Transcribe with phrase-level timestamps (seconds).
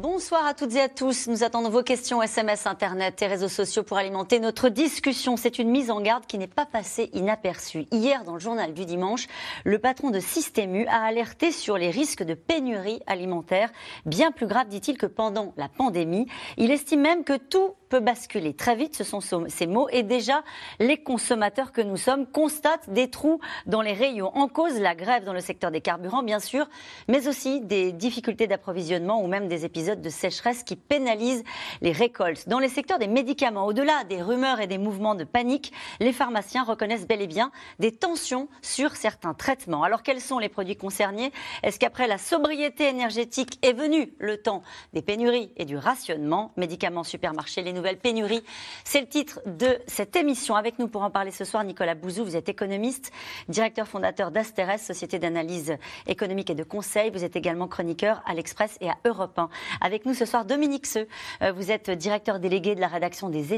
[0.00, 1.26] Bonsoir à toutes et à tous.
[1.26, 5.36] Nous attendons vos questions SMS, Internet et réseaux sociaux pour alimenter notre discussion.
[5.36, 7.84] C'est une mise en garde qui n'est pas passée inaperçue.
[7.92, 9.26] Hier, dans le journal du dimanche,
[9.64, 13.70] le patron de Système a alerté sur les risques de pénurie alimentaire,
[14.06, 16.26] bien plus grave, dit-il, que pendant la pandémie.
[16.56, 20.42] Il estime même que tout peut basculer très vite, ce sont ces mots, et déjà
[20.78, 24.34] les consommateurs que nous sommes constatent des trous dans les rayons.
[24.36, 26.68] En cause, la grève dans le secteur des carburants, bien sûr,
[27.08, 31.42] mais aussi des difficultés d'approvisionnement ou même des épisodes de sécheresse qui pénalisent
[31.82, 32.48] les récoltes.
[32.48, 36.62] Dans les secteurs des médicaments, au-delà des rumeurs et des mouvements de panique, les pharmaciens
[36.62, 39.82] reconnaissent bel et bien des tensions sur certains traitements.
[39.82, 41.32] Alors quels sont les produits concernés?
[41.64, 46.52] Est-ce qu'après la sobriété énergétique est venu le temps des pénuries et du rationnement?
[46.56, 48.44] Médicaments, supermarchés, les nouvelle pénurie.
[48.84, 50.54] C'est le titre de cette émission.
[50.54, 53.10] Avec nous pour en parler ce soir, Nicolas Bouzou, vous êtes économiste,
[53.48, 57.10] directeur fondateur d'Asteres, société d'analyse économique et de conseil.
[57.10, 59.48] Vous êtes également chroniqueur à l'Express et à Europe 1.
[59.80, 61.08] Avec nous ce soir, Dominique Seux,
[61.40, 63.54] euh, vous êtes directeur délégué de la rédaction des,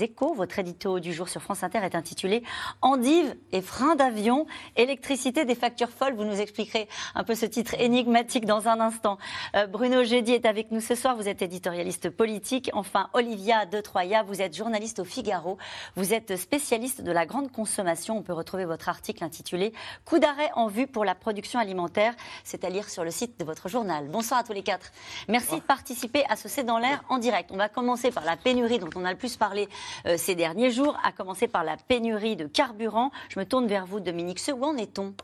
[0.00, 0.34] Échos.
[0.34, 2.44] Votre édito du jour sur France Inter est intitulé
[2.80, 4.46] Endive et frein d'avion,
[4.76, 6.14] électricité des factures folles.
[6.14, 9.18] Vous nous expliquerez un peu ce titre énigmatique dans un instant.
[9.56, 11.16] Euh, Bruno Gédy est avec nous ce soir.
[11.16, 12.70] Vous êtes éditorialiste politique.
[12.72, 14.22] Enfin, Olivia de Troya.
[14.22, 15.58] Vous êtes journaliste au Figaro.
[15.96, 18.16] Vous êtes spécialiste de la grande consommation.
[18.18, 19.72] On peut retrouver votre article intitulé
[20.04, 22.14] Coup d'arrêt en vue pour la production alimentaire.
[22.44, 24.08] C'est à lire sur le site de votre journal.
[24.08, 24.92] Bonsoir à tous les quatre.
[25.28, 27.50] Merci de participer à ce C'est dans l'air en direct.
[27.52, 29.68] On va commencer par la pénurie dont on a le plus parlé
[30.06, 33.10] euh, ces derniers jours, à commencer par la pénurie de carburant.
[33.28, 35.14] Je me tourne vers vous, Dominique Ce Où en est-on?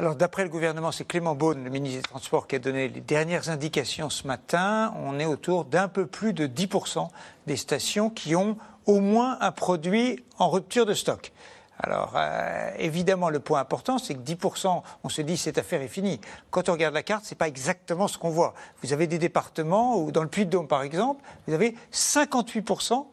[0.00, 3.00] Alors, d'après le gouvernement, c'est Clément Beaune, le ministre des Transports, qui a donné les
[3.00, 4.94] dernières indications ce matin.
[5.04, 7.08] On est autour d'un peu plus de 10%
[7.48, 11.32] des stations qui ont au moins un produit en rupture de stock.
[11.80, 15.88] Alors, euh, évidemment, le point important, c'est que 10%, on se dit cette affaire est
[15.88, 16.20] finie.
[16.50, 18.54] Quand on regarde la carte, ce n'est pas exactement ce qu'on voit.
[18.84, 23.04] Vous avez des départements où, dans le Puy-de-Dôme, par exemple, vous avez 58%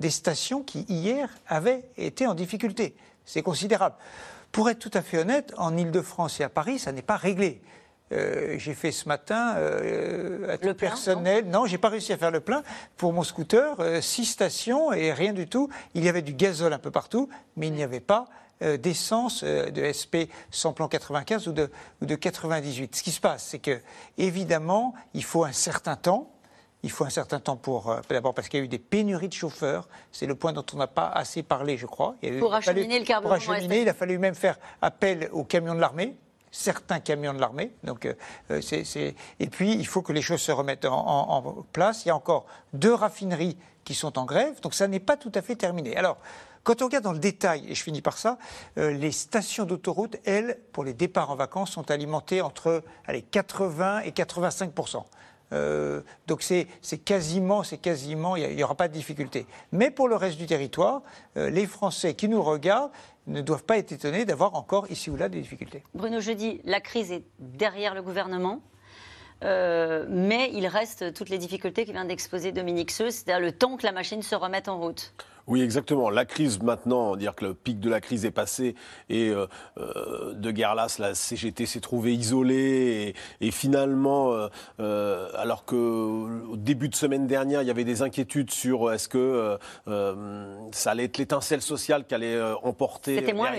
[0.00, 2.96] des stations qui, hier, avaient été en difficulté.
[3.24, 3.94] C'est considérable.
[4.54, 7.60] Pour être tout à fait honnête, en Ile-de-France et à Paris, ça n'est pas réglé.
[8.12, 11.48] Euh, j'ai fait ce matin euh, à le personnel.
[11.48, 12.62] Non, j'ai pas réussi à faire le plein
[12.96, 13.74] pour mon scooter.
[13.80, 15.70] Euh, six stations et rien du tout.
[15.94, 18.26] Il y avait du gazole un peu partout, mais il n'y avait pas
[18.60, 22.94] d'essence de SP sans plan 95 ou de, ou de 98.
[22.94, 23.80] Ce qui se passe, c'est que
[24.18, 26.30] évidemment, il faut un certain temps
[26.84, 27.90] il faut un certain temps pour.
[27.90, 29.88] Euh, d'abord parce qu'il y a eu des pénuries de chauffeurs.
[30.12, 32.14] C'est le point dont on n'a pas assez parlé, je crois.
[32.38, 33.34] pour acheminer le carburant.
[33.34, 36.16] Pour acheminer, il a fallu même faire appel aux camions de l'armée
[36.56, 37.72] certains camions de l'armée.
[37.82, 38.14] Donc, euh,
[38.52, 38.60] euh,
[39.40, 42.04] Et puis, il faut que les choses se remettent en, place.
[42.04, 45.32] Il y a encore deux raffineries qui sont en grève, donc ça n'est pas tout
[45.34, 45.96] à fait terminé.
[45.96, 46.16] Alors,
[46.62, 48.38] quand on regarde dans le détail, et je finis par ça,
[48.76, 54.12] les stations d'autoroute, elles, pour les départs en vacances, sont alimentées entre allez, 80 et
[54.12, 54.70] 85
[55.52, 56.66] euh, donc c'est
[57.04, 59.46] quasiment, c'est quasiment, il n'y aura pas de difficulté.
[59.72, 61.02] Mais pour le reste du territoire,
[61.36, 62.90] euh, les Français qui nous regardent
[63.26, 65.82] ne doivent pas être étonnés d'avoir encore ici ou là des difficultés.
[65.94, 68.60] Bruno Jeudi, la crise est derrière le gouvernement.
[69.42, 73.76] Euh, mais il reste toutes les difficultés qui vient d'exposer Dominique Seux, c'est-à-dire le temps
[73.76, 75.12] que la machine se remette en route.
[75.46, 76.08] Oui, exactement.
[76.10, 78.74] La crise maintenant, dire que le pic de la crise est passé
[79.10, 79.46] et euh,
[79.78, 84.34] euh, de guerre là, la CGT s'est trouvée isolée et, finalement,
[84.80, 89.08] euh, alors que au début de semaine dernière, il y avait des inquiétudes sur est-ce
[89.08, 89.58] que
[90.72, 93.16] ça allait être l'étincelle sociale qui allait emporter.
[93.16, 93.50] C'était moins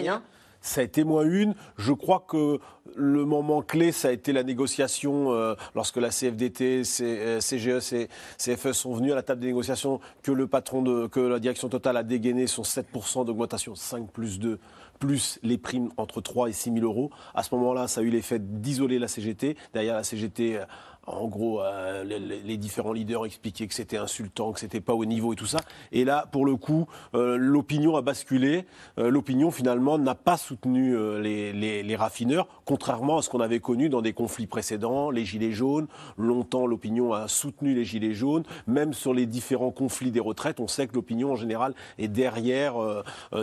[0.65, 1.53] ça a été moins une.
[1.77, 2.59] Je crois que
[2.95, 8.71] le moment clé, ça a été la négociation euh, lorsque la CFDT, CGE, et CFE
[8.71, 11.97] sont venus à la table des négociations, que le patron de, que la direction totale
[11.97, 14.59] a dégainé son 7% d'augmentation, 5 plus 2
[14.97, 17.11] plus les primes entre 3 et 6 000 euros.
[17.33, 19.57] À ce moment-là, ça a eu l'effet d'isoler la CGT.
[19.73, 20.61] Derrière la CGT,
[21.07, 25.33] en gros, euh, les, différents leaders expliquaient que c'était insultant, que c'était pas au niveau
[25.33, 25.59] et tout ça.
[25.91, 28.65] Et là, pour le coup, euh, l'opinion a basculé.
[28.97, 34.01] Euh, l'opinion, finalement, n'a pas soutenu les, raffineurs, contrairement à ce qu'on avait connu dans
[34.01, 35.87] des conflits précédents, les Gilets jaunes.
[36.17, 38.43] Longtemps, l'opinion a soutenu les Gilets jaunes.
[38.67, 42.75] Même sur les différents conflits des retraites, on sait que l'opinion, en général, est derrière,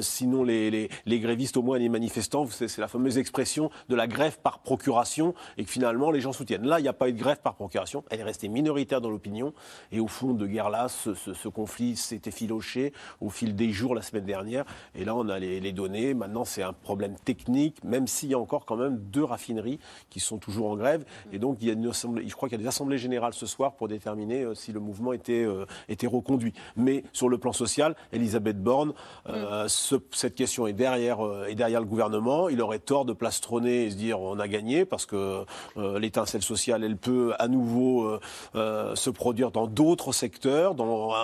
[0.00, 2.46] sinon les, les, grévistes, au moins les manifestants.
[2.50, 6.66] C'est la fameuse expression de la grève par procuration, et que finalement, les gens soutiennent.
[6.66, 8.02] Là, il n'y a pas eu de grève par par procuration.
[8.10, 9.52] Elle est restée minoritaire dans l'opinion.
[9.90, 14.02] Et au fond de guerre là, ce, conflit s'est effiloché au fil des jours la
[14.02, 14.64] semaine dernière.
[14.94, 16.14] Et là, on a les, données.
[16.14, 19.78] Maintenant, c'est un problème technique, même s'il y a encore quand même deux raffineries
[20.10, 21.04] qui sont toujours en grève.
[21.32, 23.32] Et donc, il y a une assemblée, je crois qu'il y a des assemblées générales
[23.34, 26.52] ce soir pour déterminer euh, si le mouvement était, euh, était reconduit.
[26.76, 28.93] Mais sur le plan social, Elisabeth Borne,
[29.28, 29.99] euh, mm.
[30.10, 32.49] cette question est derrière, est derrière le gouvernement.
[32.49, 35.44] Il aurait tort de plastronner et se dire on a gagné parce que
[35.76, 38.18] l'étincelle sociale, elle peut à nouveau
[38.54, 40.74] se produire dans d'autres secteurs,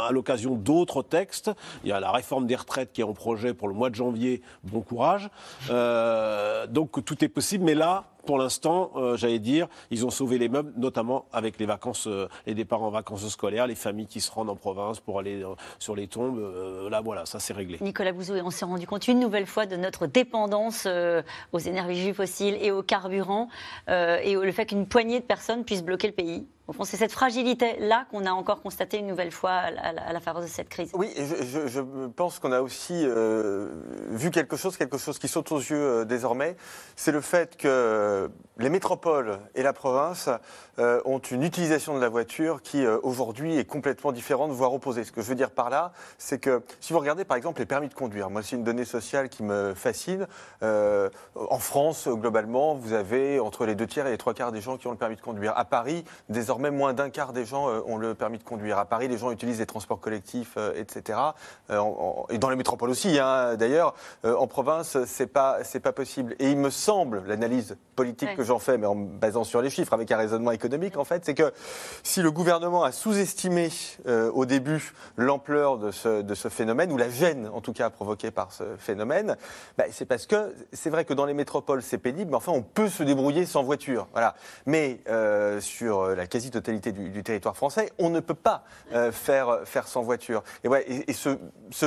[0.09, 1.51] à l'occasion d'autres textes.
[1.85, 3.95] Il y a la réforme des retraites qui est en projet pour le mois de
[3.95, 4.43] janvier.
[4.65, 5.31] Bon courage.
[5.69, 10.51] donc tout est possible, mais là, pour l'instant, euh, j'allais dire, ils ont sauvé les
[10.51, 14.31] meubles, notamment avec les vacances, euh, les départs en vacances scolaires, les familles qui se
[14.31, 16.39] rendent en province pour aller euh, sur les tombes.
[16.91, 17.79] là, voilà, ça c'est réglé.
[17.81, 20.87] Nicolas Bouzou, et on s'est rendu compte une nouvelle fois de notre dépendance
[21.53, 23.49] aux énergies fossiles et aux carburants,
[23.89, 26.47] et le fait qu'une poignée de personnes puisse bloquer le pays
[26.85, 30.69] c'est cette fragilité-là qu'on a encore constatée une nouvelle fois à la, faveur de cette
[30.69, 30.91] crise.
[30.95, 33.69] Oui, je, pense qu'on a aussi euh,
[34.11, 36.57] vu quelque chose, quelque chose qui saute aux yeux euh, désormais,
[36.97, 40.29] c'est le fait que les métropoles et la province
[40.79, 45.05] euh, ont une utilisation de la voiture qui aujourd'hui est complètement différente, voire opposée.
[45.05, 47.67] Ce que je veux dire par là, c'est que si vous regardez par exemple les
[47.67, 50.27] permis de conduire, moi c'est une donnée sociale qui me fascine.
[50.63, 54.77] en France, globalement, vous avez entre les deux tiers et les trois quarts des gens
[54.77, 55.53] qui ont le permis de conduire.
[55.57, 58.79] À Paris, désormais, même moins d'un quart des gens euh, ont le permis de conduire.
[58.79, 61.19] À Paris, les gens utilisent les transports collectifs, euh, etc.
[61.71, 61.83] Euh,
[62.31, 63.95] et dans les métropoles aussi, hein, d'ailleurs.
[64.25, 66.35] en province, c'est pas, c'est pas possible.
[66.39, 69.93] Et il me semble, l'analyse politique que j'en fais, mais en basant sur les chiffres,
[69.93, 71.53] avec un raisonnement économique, en fait, c'est que
[72.03, 73.71] si le gouvernement a sous-estimé
[74.07, 78.31] au début l'ampleur de ce, de ce phénomène, ou la gêne, en tout cas, provoquée
[78.31, 79.37] par ce phénomène,
[79.77, 82.63] bah, c'est parce que c'est vrai que dans les métropoles, c'est pénible, mais enfin, on
[82.63, 84.09] peut se débrouiller sans voiture.
[84.13, 84.35] Voilà.
[84.67, 85.01] Mais
[85.61, 90.03] sur la quasi totalité du, territoire français, on ne peut pas euh, faire, faire sans
[90.03, 90.43] voiture.
[90.65, 91.39] Et, ouais, et, ce,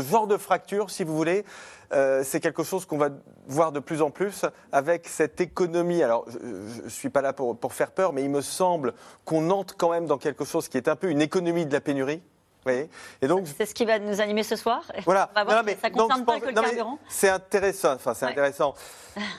[0.01, 1.45] genre de fracture, si vous voulez,
[1.93, 3.09] euh, c'est quelque chose qu'on va
[3.47, 6.03] voir de plus en plus avec cette économie.
[6.03, 8.93] Alors, je ne suis pas là pour, faire peur, mais il me semble
[9.25, 11.81] qu'on entre quand même dans quelque chose qui est un peu une économie de la
[11.81, 12.21] pénurie.
[12.65, 12.87] Oui.
[13.21, 14.83] Et donc, c'est ce qui va nous animer ce soir.
[15.05, 15.29] Voilà.
[15.31, 16.99] On va voir mais, ça concerne pas que le carburant.
[17.09, 17.93] C'est intéressant.
[17.93, 18.75] Enfin, c'est intéressant.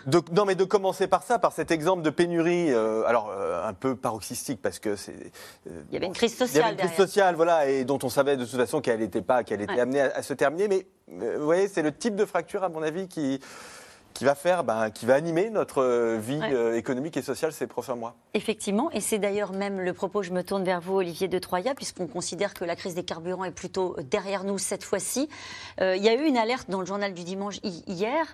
[0.06, 3.66] De, non, mais de commencer par ça, par cet exemple de pénurie, euh, alors euh,
[3.66, 5.12] un peu paroxystique, parce que c'est.
[5.69, 6.50] Euh, il y avait une crise sociale.
[6.50, 9.00] Il y avait une crise sociale, voilà, et dont on savait de toute façon qu'elle
[9.00, 10.68] n'était pas, qu'elle était amenée à, à, se terminer.
[10.68, 13.40] Mais vous voyez, c'est le type de fracture, à mon avis, qui
[14.12, 17.67] qui va faire, ben, qui va animer notre euh, vie euh, économique et sociale ces
[17.67, 18.14] prochains mois.
[18.35, 21.75] Effectivement, et c'est d'ailleurs même le propos, je me tourne vers vous, Olivier de Troya,
[21.75, 25.29] puisqu'on considère que la crise des carburants est plutôt derrière nous cette fois-ci.
[25.81, 28.26] Euh, il y a eu une alerte dans le journal du dimanche hier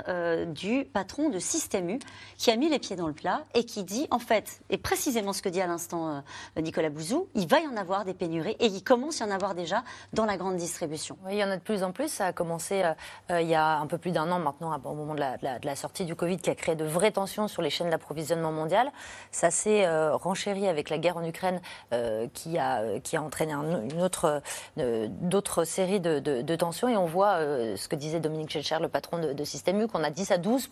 [0.54, 1.98] du patron de Système U
[2.36, 5.32] qui a mis les pieds dans le plat et qui dit, en fait, et précisément
[5.32, 6.22] ce que dit à l'instant
[6.56, 9.30] Nicolas Bouzou, il va y en avoir des pénuries et il commence à y en
[9.30, 9.82] avoir déjà
[10.12, 11.16] dans la grande distribution.
[11.24, 12.08] Oui, il y en a de plus en plus.
[12.08, 12.82] Ça a commencé
[13.30, 15.67] il y a un peu plus d'un an maintenant, au moment de la, de la
[15.68, 18.90] la sortie du Covid qui a créé de vraies tensions sur les chaînes d'approvisionnement mondial.
[19.30, 21.60] Ça s'est euh, renchéri avec la guerre en Ukraine
[21.92, 24.42] euh, qui, a, qui a entraîné une autre,
[24.78, 26.88] euh, d'autres séries de, de, tensions.
[26.88, 30.02] Et on voit ce que disait Dominique Schelcher, le patron de, de Système U, qu'on
[30.02, 30.70] a 10 à 12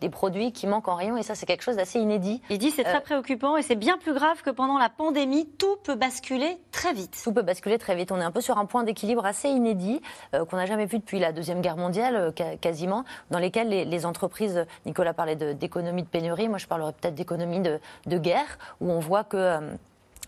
[0.00, 1.16] des produits qui manquent en rayon.
[1.16, 2.40] Et ça, c'est quelque chose d'assez inédit.
[2.48, 5.48] Il dit c'est très préoccupant et c'est bien plus grave que pendant la pandémie.
[5.58, 7.20] Tout peut basculer très vite.
[7.22, 8.12] Tout peut basculer très vite.
[8.12, 10.00] On est un peu sur un point d'équilibre assez inédit
[10.32, 14.11] qu'on n'a jamais vu depuis la Deuxième Guerre mondiale, quasiment, dans lesquels les, les entreprises,
[14.86, 19.24] Nicolas parlait d'économie de, pénurie, moi je parlerais peut-être d'économie de, guerre, où on voit
[19.24, 19.60] que euh,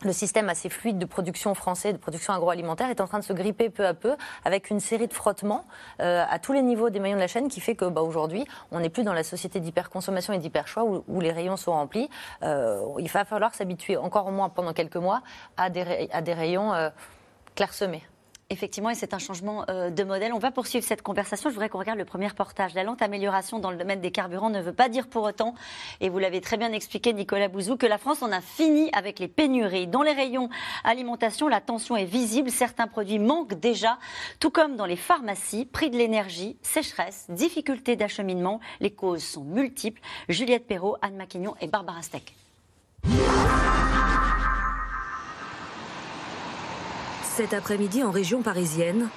[0.05, 3.33] le système assez fluide de production français, de production agroalimentaire, est en train de se
[3.33, 5.65] gripper peu à peu avec une série de frottements
[6.01, 8.45] euh, à tous les niveaux des maillons de la chaîne qui fait que bah, aujourd'hui,
[8.71, 12.09] on n'est plus dans la société d'hyperconsommation et d'hyperchoix où, où les rayons sont remplis.
[12.43, 15.23] Euh, il va falloir s'habituer encore au moins pendant quelques mois
[15.57, 16.73] à des, à des rayons
[17.55, 18.03] clairsemés.
[18.55, 20.33] Effectivement, et c'est un changement euh, de modèle.
[20.33, 21.51] On va poursuivre cette conversation.
[21.51, 22.73] Je voudrais qu'on regarde le premier reportage.
[22.75, 25.57] La lente amélioration dans le domaine des carburants ne veut pas dire pour autant,
[26.01, 29.19] et vous l'avez très bien expliqué, Nicolas Bouzou, que la France en a fini avec
[29.19, 29.89] les pénuries.
[29.89, 30.51] Dans les rayons
[30.85, 32.49] alimentation, la tension est visible.
[32.49, 33.99] Certains produits manquent déjà,
[34.39, 35.65] tout comme dans les pharmacies.
[35.65, 38.61] Prix de l'énergie, sécheresse, difficultés d'acheminement.
[38.79, 40.01] Les causes sont multiples.
[40.29, 42.37] Juliette Perrault, Anne Maquignon et Barbara Steck.
[47.37, 49.09] Cet après-midi en région parisienne,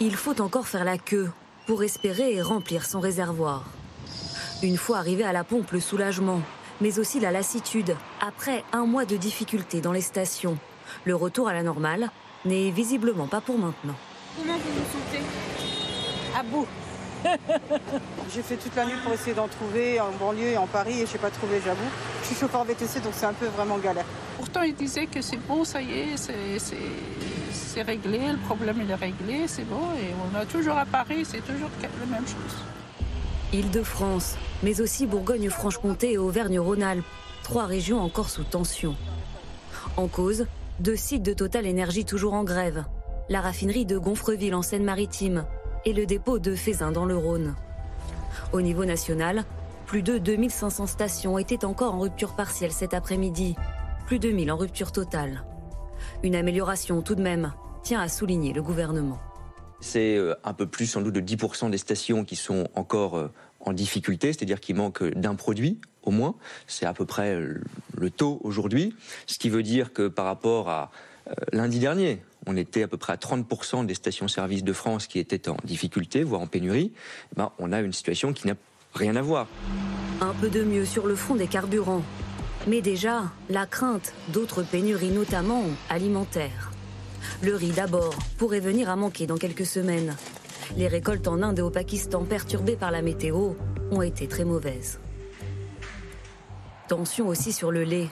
[0.00, 1.30] il faut encore faire la queue
[1.66, 3.64] pour espérer remplir son réservoir.
[4.62, 6.40] Une fois arrivé à la pompe, le soulagement,
[6.80, 7.94] mais aussi la lassitude
[8.26, 10.56] après un mois de difficultés dans les stations.
[11.04, 12.08] Le retour à la normale
[12.46, 13.96] n'est visiblement pas pour maintenant.
[14.38, 15.22] Comment vous vous sentez?
[16.34, 16.66] À bout.
[18.34, 21.06] J'ai fait toute la nuit pour essayer d'en trouver en banlieue et en Paris et
[21.06, 21.90] je n'ai pas trouvé, j'avoue.
[22.22, 24.06] Je suis chauffeur VTC donc c'est un peu vraiment galère.
[24.38, 26.56] Pourtant, il disait que c'est bon, ça y est, c'est
[27.82, 29.92] réglé, le problème il est réglé, c'est bon.
[30.00, 32.56] Et on a toujours à Paris, c'est toujours la même chose.
[33.52, 37.04] Île-de-France, mais aussi Bourgogne-Franche-Comté et Auvergne-Rhône-Alpes,
[37.42, 38.96] trois régions encore sous tension.
[39.96, 40.46] En cause,
[40.80, 42.84] deux sites de Total Énergie toujours en grève.
[43.28, 45.46] La raffinerie de Gonfreville en Seine-Maritime
[45.84, 47.54] et le dépôt de Fézin dans le Rhône.
[48.52, 49.44] Au niveau national,
[49.86, 53.54] plus de 2500 stations étaient encore en rupture partielle cet après-midi,
[54.06, 55.44] plus de 1000 en rupture totale.
[56.22, 57.52] Une amélioration tout de même,
[57.86, 59.16] tient à souligner le gouvernement.
[59.78, 63.30] C'est euh, un peu plus sans doute de 10% des stations qui sont encore euh,
[63.60, 66.34] en difficulté, c'est-à-dire qu'il manque d'un produit au moins.
[66.66, 67.62] C'est à peu près euh,
[67.96, 68.92] le taux aujourd'hui,
[69.28, 70.90] ce qui veut dire que par rapport à
[71.52, 75.48] lundi dernier, on était à peu près à 30% des stations-service de France qui étaient
[75.48, 76.90] en difficulté, voire en pénurie.
[76.92, 78.54] Eh ben, on a une situation qui n'a
[78.94, 79.46] rien à voir.
[80.20, 82.02] Un peu de mieux sur le front des carburants.
[82.66, 86.72] Mais déjà, la crainte d'autres pénuries, notamment alimentaires.
[87.42, 90.16] Le riz d'abord pourrait venir à manquer dans quelques semaines.
[90.76, 93.52] Les récoltes en Inde et au Pakistan perturbées par la météo
[93.90, 94.98] ont été très mauvaises.
[96.88, 98.08] Tension aussi sur le lait.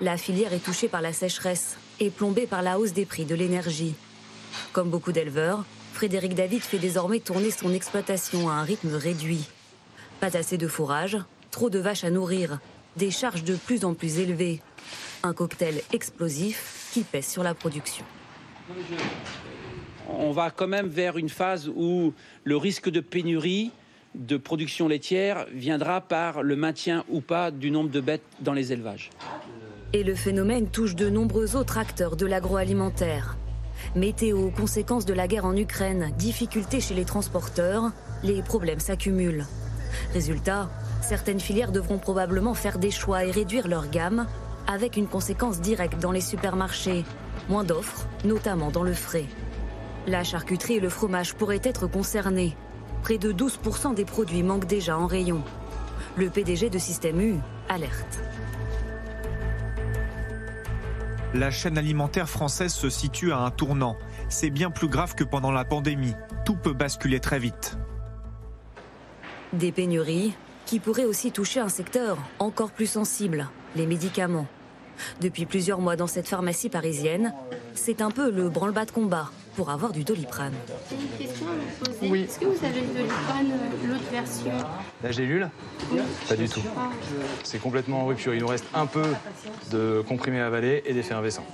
[0.00, 3.34] La filière est touchée par la sécheresse et plombée par la hausse des prix de
[3.34, 3.94] l'énergie.
[4.72, 9.46] Comme beaucoup d'éleveurs, Frédéric David fait désormais tourner son exploitation à un rythme réduit.
[10.20, 11.18] Pas assez de fourrage,
[11.50, 12.58] trop de vaches à nourrir,
[12.96, 14.60] des charges de plus en plus élevées.
[15.22, 18.04] Un cocktail explosif qui pèse sur la production.
[20.08, 22.12] On va quand même vers une phase où
[22.44, 23.70] le risque de pénurie
[24.14, 28.72] de production laitière viendra par le maintien ou pas du nombre de bêtes dans les
[28.72, 29.10] élevages.
[29.92, 33.36] Et le phénomène touche de nombreux autres acteurs de l'agroalimentaire.
[33.94, 37.92] Météo, conséquences de la guerre en Ukraine, difficultés chez les transporteurs,
[38.22, 39.46] les problèmes s'accumulent.
[40.12, 40.70] Résultat,
[41.02, 44.26] certaines filières devront probablement faire des choix et réduire leur gamme,
[44.66, 47.04] avec une conséquence directe dans les supermarchés.
[47.48, 49.26] Moins d'offres, notamment dans le frais.
[50.06, 52.56] La charcuterie et le fromage pourraient être concernés.
[53.02, 55.42] Près de 12% des produits manquent déjà en rayon.
[56.16, 57.36] Le PDG de Système U
[57.68, 58.20] alerte.
[61.34, 63.96] La chaîne alimentaire française se situe à un tournant.
[64.28, 66.14] C'est bien plus grave que pendant la pandémie.
[66.44, 67.76] Tout peut basculer très vite.
[69.52, 70.34] Des pénuries
[70.64, 74.48] qui pourraient aussi toucher un secteur encore plus sensible, les médicaments.
[75.20, 77.32] Depuis plusieurs mois dans cette pharmacie parisienne,
[77.74, 80.52] c'est un peu le branle-bas de combat pour avoir du doliprane.
[80.90, 82.10] J'ai une question à vous poser.
[82.10, 82.22] Oui.
[82.22, 84.52] Est-ce que vous avez le doliprane, euh, l'autre version
[85.02, 85.50] La gélule
[85.92, 86.00] Oui.
[86.28, 86.60] Pas du tout.
[87.42, 88.34] C'est complètement en rupture.
[88.34, 89.04] Il nous reste un peu
[89.70, 91.46] de comprimés avalés et d'effervescents.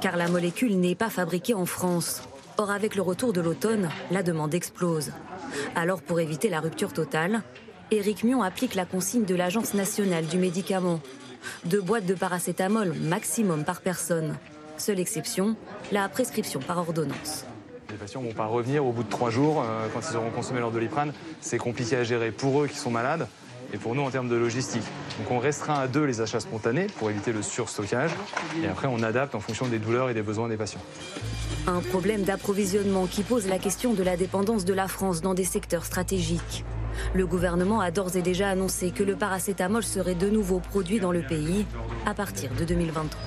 [0.00, 2.22] Car la molécule n'est pas fabriquée en France.
[2.58, 5.12] Or, avec le retour de l'automne, la demande explose.
[5.74, 7.42] Alors, pour éviter la rupture totale,
[7.90, 11.00] Éric Mion applique la consigne de l'Agence nationale du médicament.
[11.64, 14.36] Deux boîtes de paracétamol maximum par personne.
[14.78, 15.56] Seule exception,
[15.92, 17.44] la prescription par ordonnance.
[17.90, 20.30] Les patients ne vont pas revenir au bout de trois jours euh, quand ils auront
[20.30, 21.12] consommé leur doliprane.
[21.40, 23.26] C'est compliqué à gérer pour eux qui sont malades
[23.72, 24.82] et pour nous en termes de logistique.
[25.18, 28.10] Donc on restreint à deux les achats spontanés pour éviter le surstockage
[28.62, 30.80] et après on adapte en fonction des douleurs et des besoins des patients.
[31.66, 35.44] Un problème d'approvisionnement qui pose la question de la dépendance de la France dans des
[35.44, 36.64] secteurs stratégiques.
[37.14, 41.12] Le gouvernement a d'ores et déjà annoncé que le paracétamol serait de nouveau produit dans
[41.12, 41.66] le pays
[42.04, 43.20] à partir de 2023.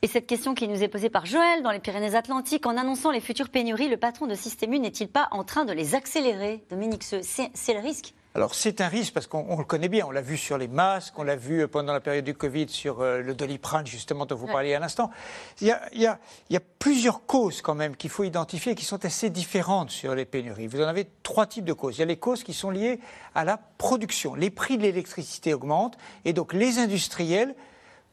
[0.00, 3.20] Et cette question qui nous est posée par Joël dans les Pyrénées-Atlantiques, en annonçant les
[3.20, 6.62] futures pénuries, le patron de Système U n'est-il pas en train de les accélérer?
[6.70, 10.20] Dominique, c'est le risque alors c'est un risque parce qu'on le connaît bien, on l'a
[10.20, 13.34] vu sur les masques, on l'a vu pendant la période du Covid sur euh, le
[13.34, 15.10] doliprane justement dont vous parliez à l'instant.
[15.60, 16.02] Il, il,
[16.48, 20.14] il y a, plusieurs causes quand même qu'il faut identifier qui sont assez différentes sur
[20.14, 20.68] les pénuries.
[20.68, 21.96] Vous en avez trois types de causes.
[21.96, 23.00] Il y a les causes qui sont liées
[23.34, 24.36] à la production.
[24.36, 27.56] Les prix de l'électricité augmentent et donc les industriels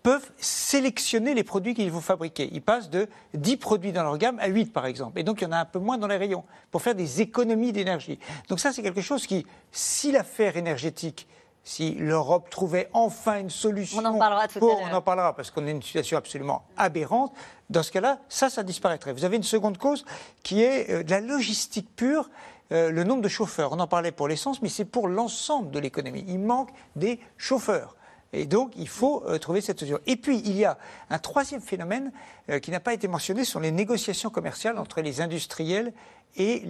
[0.06, 2.48] peuvent sélectionner les produits qu'ils vont fabriquer.
[2.52, 5.18] Ils passent de 10 produits dans leur gamme à 8 par exemple.
[5.18, 7.22] Et donc il y en a un peu moins dans les rayons pour faire des
[7.22, 8.20] économies d'énergie.
[8.48, 11.28] Donc ça c'est quelque chose qui, si l'affaire énergétique
[11.64, 14.00] si l'Europe trouvait enfin une solution.
[14.00, 14.78] On en parlera tout à l'heure.
[14.92, 17.34] On en parlera parce qu'on est une situation absolument aberrante.
[17.72, 19.12] Dans ce cas-là, ça, ça disparaîtrait.
[19.14, 20.06] Vous avez une seconde cause
[20.44, 22.30] qui est euh, de la logistique pure.
[22.72, 23.72] Euh, le nombre de chauffeurs.
[23.74, 26.24] On en parlait pour l'essence, mais c'est pour l'ensemble de l'économie.
[26.28, 27.96] Il manque des chauffeurs.
[28.36, 30.00] Et donc, il faut euh, trouver cette solution.
[30.06, 30.78] Et puis, il y a
[31.10, 32.12] un troisième phénomène
[32.50, 35.94] euh, qui n'a pas été mentionné, ce sont les négociations commerciales entre les industriels
[36.36, 36.62] et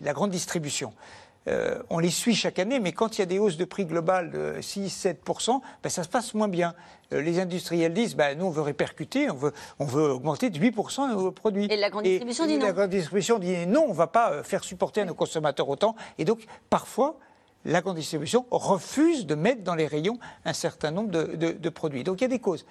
[0.00, 0.92] la grande distribution.
[1.48, 3.84] Euh, on les suit chaque année, mais quand il y a des hausses de prix
[3.84, 6.74] globales de 6-7%, ben, ça se passe moins bien.
[7.10, 11.10] les industriels disent, ben, nous on veut répercuter, on veut, on veut augmenter de 8%
[11.10, 11.66] nos produits.
[11.68, 12.66] Et la grande distribution dit non.
[12.66, 15.96] La grande distribution dit non, on ne va pas faire supporter à nos consommateurs autant.
[16.18, 17.18] Et donc, parfois,
[17.68, 22.02] la grande distribution refuse de mettre dans les rayons un certain nombre de, produits.
[22.02, 22.64] Donc il y a des causes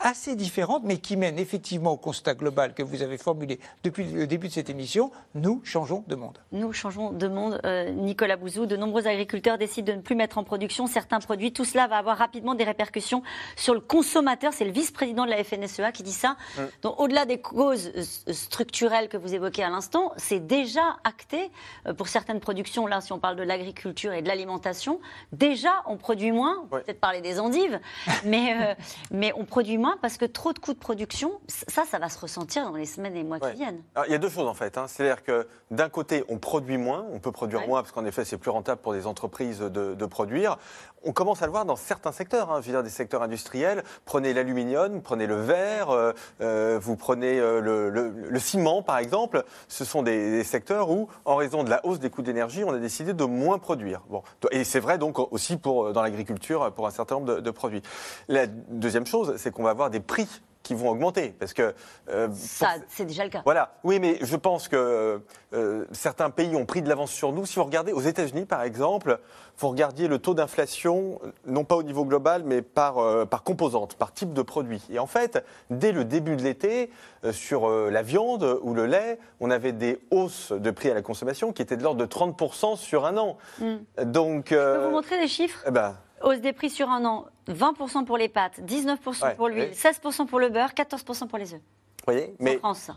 [0.00, 4.26] assez différentes, mais qui mènent effectivement au constat global que vous avez formulé depuis le
[4.26, 5.10] début de cette émission.
[5.34, 6.38] Nous changeons de monde.
[6.52, 7.60] Nous changeons de monde.
[7.64, 11.52] Euh, Nicolas Bouzou, de nombreux agriculteurs décident de ne plus mettre en production certains produits.
[11.52, 13.22] Tout cela va avoir rapidement des répercussions
[13.56, 14.52] sur le consommateur.
[14.52, 16.36] C'est le vice-président de la FNSEA qui dit ça.
[16.82, 21.50] Donc, au-delà des causes euh, structurelles que vous évoquez à l'instant, c'est déjà acté
[21.86, 22.86] euh, pour certaines productions.
[22.86, 25.00] Là, si on parle de l'agriculture et de l'alimentation,
[25.32, 26.58] déjà on produit moins.
[26.64, 27.80] On peut Peut-être parler des endives,
[28.24, 28.74] mais, euh,
[29.10, 32.18] mais on produit moins parce que trop de coûts de production, ça, ça va se
[32.18, 33.50] ressentir dans les semaines et mois Ouais.
[33.52, 33.82] qui viennent.
[33.94, 34.76] Alors, il y a deux choses en fait.
[34.78, 34.86] hein.
[34.88, 37.66] C'est-à-dire que d'un côté, on produit moins, on peut produire Ouais.
[37.68, 40.58] moins parce qu'en effet, c'est plus rentable pour des entreprises de, de produire.
[41.04, 42.50] On commence à le voir dans certains secteurs.
[42.50, 42.60] hein.
[42.60, 43.84] Je veux dire, des secteurs industriels.
[44.04, 49.44] Prenez l'aluminium, prenez le verre, euh, euh, vous prenez euh, le, ciment par exemple.
[49.68, 52.78] Ce sont des, secteurs où, en raison de la hausse des coûts d'énergie, on a
[52.78, 54.02] décidé de moins produire.
[54.08, 54.98] Bon, et c'est vrai
[55.30, 57.82] aussi dans l'agriculture pour un certain nombre de produits.
[58.28, 60.28] La deuxième chose, c'est qu'on va avoir des prix
[60.64, 61.74] qui vont augmenter parce que
[62.08, 63.42] euh, pour- Ça, c'est déjà le cas.
[63.44, 63.74] voilà.
[63.84, 65.20] Oui, mais je pense que
[65.52, 67.46] euh, certains pays ont pris de l'avance sur nous.
[67.46, 69.20] Si vous regardez aux États-Unis, par exemple,
[69.58, 73.94] vous regardiez le taux d'inflation, non pas au niveau global, mais par, euh, par composante,
[73.94, 74.82] par type de produit.
[74.90, 76.90] Et en fait, dès le début de l'été,
[77.24, 81.02] euh, sur la viande ou le lait, on avait des hausses de prix à la
[81.02, 83.36] consommation qui étaient de l'ordre de 30% sur un an.
[83.60, 83.76] Hmm.
[84.04, 84.46] Donc.
[84.50, 85.62] Je peux vous montrer des chiffres?
[85.68, 85.94] eh ben,
[86.24, 89.76] Hausse des prix sur un an, 20% pour les pâtes, 19% Ouais, pour l'huile, oui.
[89.76, 91.60] 16% pour le beurre, 14% pour les œufs.
[91.60, 92.90] vous voyez En France.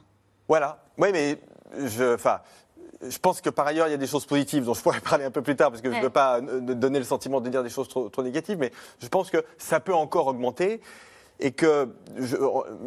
[0.48, 0.84] Voilà.
[0.98, 1.38] Oui, mais
[1.78, 2.40] je, enfin,
[3.02, 5.26] je pense que par ailleurs, il y a des choses positives dont je pourrais parler
[5.26, 7.50] un peu plus tard parce que je ne veux pas euh, donner le sentiment de
[7.50, 10.82] dire des choses trop, trop négatives, mais je pense que ça peut encore augmenter.
[11.40, 12.36] Et que je-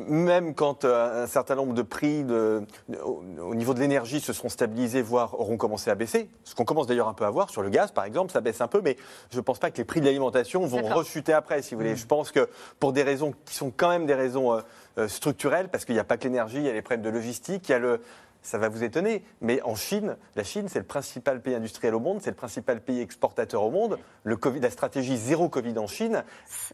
[0.09, 2.63] même quand euh, un certain nombre de prix de-
[3.05, 6.65] au, au niveau de l'énergie se seront stabilisés, voire auront commencé à baisser, ce qu'on
[6.65, 8.81] commence d'ailleurs un peu à voir sur le gaz par exemple, ça baisse un peu,
[8.83, 8.97] mais
[9.31, 11.95] je ne pense pas que les prix de l'alimentation vont rechuter après, si vous voulez.
[11.97, 12.49] Je pense que
[12.81, 14.61] pour des raisons qui sont quand même des raisons euh,
[14.99, 17.11] euh, structurelles, parce qu'il n'y a pas que l'énergie, il y a les problèmes de
[17.11, 18.01] logistique, il y a le
[18.43, 22.01] ça va vous étonner, mais en Chine, la Chine, c'est le principal pays industriel au
[22.01, 23.99] monde, c'est le principal pays exportateur au monde.
[24.25, 26.25] Le COVID, la stratégie zéro Covid en Chine,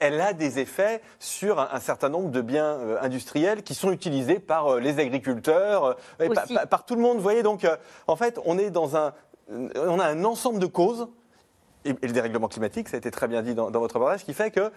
[0.01, 3.91] elle a des effets sur un, un certain nombre de biens euh, industriels qui sont
[3.91, 5.95] utilisés par euh, les agriculteurs, euh,
[6.25, 6.55] et par, Aussi.
[6.55, 7.17] par- par tout le monde.
[7.17, 7.77] Vous voyez, donc, euh,
[8.07, 9.13] en fait, on est dans un,
[9.51, 11.09] on a un ensemble de causes
[11.85, 14.25] et, et le dérèglement climatique, ça a été très bien dit dans, dans votre reportage,
[14.25, 14.73] qui fait que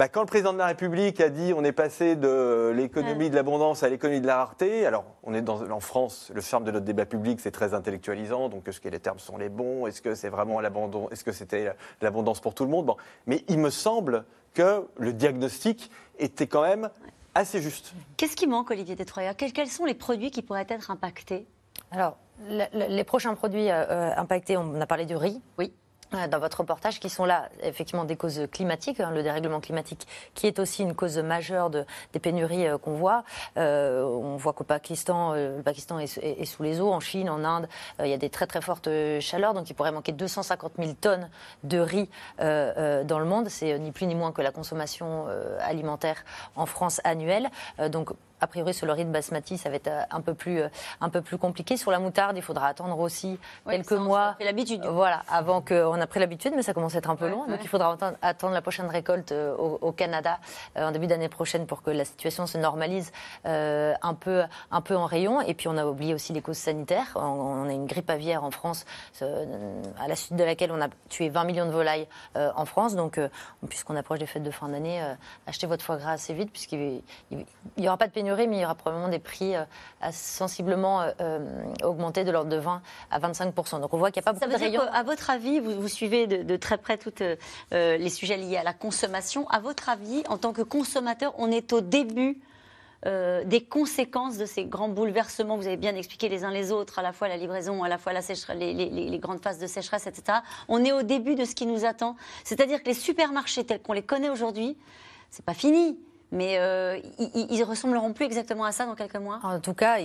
[0.00, 3.34] bah, quand le président de la République a dit on est passé de l'économie de
[3.34, 6.70] l'abondance à l'économie de la rareté, alors on est dans, en France, le charme de
[6.70, 10.00] notre débat public, c'est très intellectualisant, donc est-ce que les termes sont les bons, est-ce
[10.00, 12.86] que c'est vraiment l'abandon, est-ce que c'était l'abondance pour tout le monde?
[12.86, 12.96] Bon.
[13.26, 16.88] Mais il me semble que le diagnostic était quand même
[17.34, 17.92] assez juste.
[18.16, 21.46] Qu'est-ce qui manque, Olivier Détroyer quels, sont les produits qui pourraient être impactés?
[21.90, 22.16] Alors,
[22.48, 25.42] le- le- les prochains produits euh, euh, impactés, on a parlé du riz.
[25.58, 25.74] Oui.
[26.12, 30.48] Dans votre reportage, qui sont là, effectivement, des causes climatiques, hein, le dérèglement climatique, qui
[30.48, 33.22] est aussi une cause majeure de, des pénuries euh, qu'on voit.
[33.56, 36.92] Euh, on voit qu'au Pakistan, euh, le Pakistan est, est- est sous les eaux.
[36.92, 37.68] En Chine, en Inde,
[38.00, 40.72] euh, il y a des très très fortes euh, chaleurs, donc il pourrait manquer 250
[40.78, 41.30] 000 tonnes
[41.62, 42.08] de riz
[42.40, 43.48] dans le monde.
[43.48, 45.26] C'est ni plus ni moins que la consommation
[45.60, 46.24] alimentaire
[46.56, 47.48] en France annuelle.
[47.90, 50.60] Donc a priori, sur le riz de basmati, ça va être euh, un peu plus,
[50.60, 50.68] euh,
[51.00, 51.76] un peu plus compliqué.
[51.76, 54.32] Sur la moutarde, il faudra attendre aussi Ouais, quelques ça, on mois.
[54.36, 54.84] pris l'habitude.
[54.86, 57.42] Voilà, avant qu'on a pris l'habitude, mais ça commence à être un peu Ouais, long.
[57.42, 57.48] ouais.
[57.50, 60.38] Donc il faudra attendre, attendre la prochaine récolte euh, au, au Canada
[60.76, 63.12] en début d'année prochaine pour que la situation se normalise
[63.46, 65.40] euh, un, peu, un peu en rayon.
[65.42, 67.12] Et puis on a oublié aussi les causes sanitaires.
[67.16, 68.84] On, on a une grippe aviaire en France,
[69.22, 72.94] à la suite de laquelle on a tué 20 millions de volailles euh, en France.
[72.94, 73.28] Donc, euh,
[73.68, 75.02] puisqu'on approche des fêtes de fin d'année,
[75.46, 77.02] achetez votre foie gras assez vite, puisqu'il
[77.78, 79.64] n'y aura pas de pénurie, mais il y aura probablement des prix euh,
[80.00, 84.22] à sensiblement euh, euh, augmentés de l'ordre de 20 à 25 Donc on voit qu'il
[84.22, 86.42] n'y a pas Ça beaucoup veut de dire qu'à votre avis, vous, vous suivez de,
[86.42, 87.22] de très près tous
[87.72, 89.48] les sujets liés à la consommation.
[89.48, 92.38] À votre avis, en tant que consommateur, on est au début
[93.06, 95.56] euh, des conséquences de ces grands bouleversements?
[95.56, 97.96] Vous avez bien expliqué les uns les autres, à la fois la livraison, à la
[97.96, 100.40] fois la sécheresse, les, les- les- les grandes phases de sécheresse, etc.
[100.68, 102.14] On est au début de ce qui nous attend.
[102.44, 104.76] C'est-à-dire que les supermarchés tels qu'on les connaît aujourd'hui,
[105.30, 105.98] c'est pas fini.
[106.32, 109.38] Mais euh, ils, ils- ressembleront plus exactement à ça dans quelques mois?
[109.42, 109.96] En tout cas,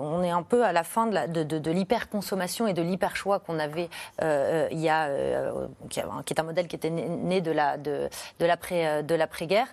[0.00, 2.82] on est un peu à la fin de, la- de, de- de l'hyper-consommation et de
[2.82, 3.88] l'hyper-choix qu'on avait
[4.22, 7.50] euh, il y a, euh, qui, a- qui est un modèle qui était né, de
[7.50, 8.08] la de,
[8.40, 9.66] de l'après de l'après-guerre.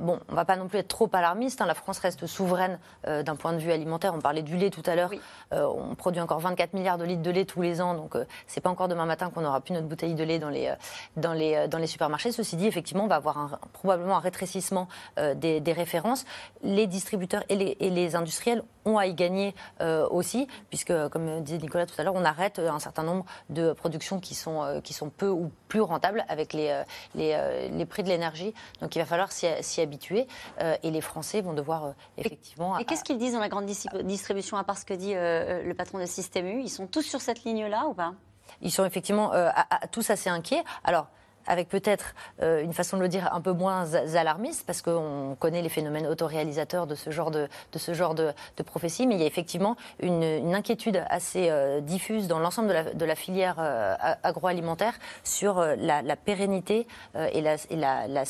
[0.00, 1.60] Bon, on va pas non plus être trop alarmiste.
[1.60, 1.66] hein.
[1.66, 4.14] La France reste souveraine d'un point de vue alimentaire.
[4.14, 5.10] On parlait du lait tout à l'heure.
[5.52, 8.70] On produit encore 24 milliards de litres de lait tous les ans, donc c'est pas
[8.70, 10.72] encore demain matin qu'on aura plus notre bouteille de lait dans les
[11.16, 12.32] dans les dans les supermarchés.
[12.32, 14.88] Ceci dit, effectivement, on va avoir un- probablement un rétrécissement
[15.34, 16.24] des, des références.
[16.62, 21.42] Les distributeurs et les, et les industriels ont à y gagner euh, aussi, puisque, comme
[21.42, 24.80] disait Nicolas tout à l'heure, on arrête un certain nombre de productions qui sont, euh,
[24.80, 26.82] qui sont peu ou plus rentables avec les, euh,
[27.14, 28.54] les, euh, les prix de l'énergie.
[28.80, 30.26] Donc il va falloir s'y habituer.
[30.60, 32.78] euh, et les Français vont devoir euh, effectivement.
[32.78, 35.62] Et qu'est-ce qu'ils disent dans la grande dis- distribution, à part ce que dit euh,
[35.62, 36.60] le patron de Système U?
[36.60, 38.12] Ils sont tous sur cette ligne-là ou pas?
[38.60, 40.62] Ils sont effectivement euh, à- à- tous assez inquiets.
[40.84, 41.08] Alors,
[41.46, 45.62] avec peut-être euh, une façon de le dire un peu moins alarmiste, parce qu'on connaît
[45.62, 49.20] les phénomènes autoréalisateurs de ce genre de, de, ce genre de, de prophétie, mais il
[49.20, 53.14] y a effectivement une, une inquiétude assez euh, diffuse dans l'ensemble de la, de la
[53.14, 58.24] filière euh, agroalimentaire sur la, la pérennité et, la, et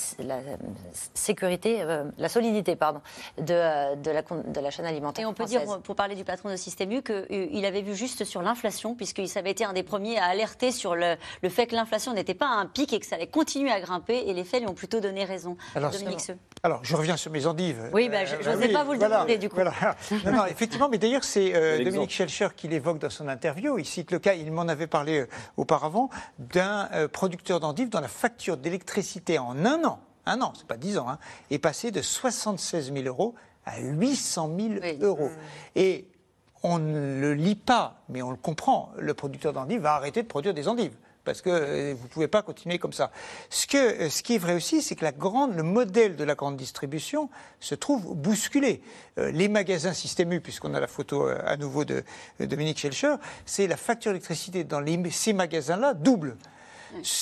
[1.14, 1.84] sécurité,
[2.18, 3.00] la solidité pardon,
[3.38, 5.24] de, de, la, chaîne alimentaire.
[5.24, 5.66] Et on peut française.
[5.68, 9.30] dire, pour parler du patron de Système U, qu'il avait vu juste sur l'inflation, puisqu'il
[9.38, 12.46] avait été un des premiers à alerter sur le, le fait que l'inflation n'était pas
[12.46, 15.24] un pic que ça allait continuer à grimper, et les faits lui ont plutôt donné
[15.24, 15.56] raison.
[15.74, 16.38] Alors, Dominique c'est- Seux.
[16.62, 17.90] Alors, je reviens sur mes endives.
[17.92, 19.56] Oui, bah, je- Euh, j'osais pas vous le demander, du coup.
[19.56, 19.72] voilà.
[20.24, 21.84] Non, non, effectivement, mais d'ailleurs, c'est euh.
[21.84, 23.78] Dominique Schelcher qui l'évoque dans son interview.
[23.78, 28.00] Il cite le cas, il m'en avait parlé euh, auparavant, d'un euh, producteur d'endives dont
[28.00, 31.18] la facture d'électricité en un an, un an, c'est pas dix ans, hein,
[31.50, 33.34] est passée de 76 000 euros
[33.66, 35.30] à 800 000 euros.
[35.76, 36.06] Et
[36.62, 38.90] on ne le lit pas, mais on le comprend.
[38.98, 40.94] Le producteur d'endives va arrêter de produire des endives.
[41.24, 43.10] Parce que euh, vous ne pouvez pas continuer comme ça.
[43.48, 46.24] Ce, que, euh, ce qui est vrai aussi, c'est que la grande, le modèle de
[46.24, 48.82] la grande distribution se trouve bousculé.
[49.18, 52.04] Euh, les magasins Système U, puisqu'on a la photo à nouveau de
[52.40, 53.14] Dominique Schelcher,
[53.46, 56.36] c'est la facture d'électricité dans les- ces magasins-là double.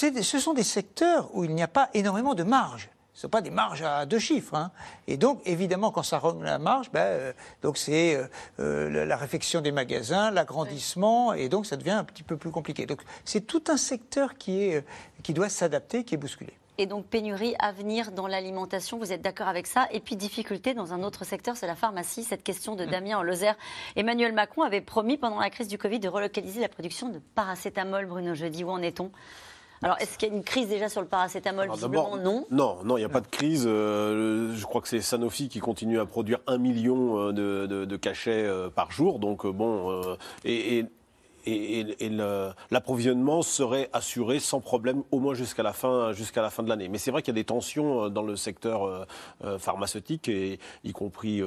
[0.02, 2.90] Des- ce sont des secteurs où il n'y a pas énormément de marge.
[3.14, 4.54] Ce ne sont pas des marges à deux chiffres.
[4.54, 4.70] hein.
[5.06, 8.26] Et donc, évidemment, quand ça rogne la marge, ben, euh, donc c'est euh,
[8.58, 12.50] euh, la, la réfection des magasins, l'agrandissement, et donc ça devient un petit peu plus
[12.50, 12.86] compliqué.
[12.86, 14.84] Donc, c'est tout un secteur qui, est,
[15.22, 16.54] qui doit s'adapter, qui est bousculé.
[16.78, 19.86] Et donc pénurie à venir dans l'alimentation, vous êtes d'accord avec ça?
[19.92, 22.24] Et puis difficulté dans un autre secteur, c'est la pharmacie.
[22.24, 23.56] Cette question de Damien en Lozère.
[23.94, 28.06] Emmanuel Macron avait promis pendant la crise du Covid de relocaliser la production de paracétamol,
[28.06, 28.64] Bruno Jeudi.
[28.64, 29.10] Où en est-on?
[29.82, 32.46] Alors, est-ce qu'il y a une crise déjà sur le paracétamol Alors Visiblement, non?
[32.50, 33.64] Non, non, il n'y a pas de crise.
[33.66, 37.84] Euh, je crois que c'est Sanofi qui continue à produire un million euh, de, de-
[37.84, 39.18] de cachets euh, par jour.
[39.18, 40.86] Donc, bon, euh, et, et-
[41.44, 46.42] et- et- et le- l'approvisionnement serait assuré sans problème, au moins jusqu'à la fin, jusqu'à
[46.42, 46.88] la fin de l'année.
[46.88, 49.04] Mais c'est vrai qu'il y a des tensions euh, dans le secteur euh,
[49.44, 51.40] euh, pharmaceutique, et y compris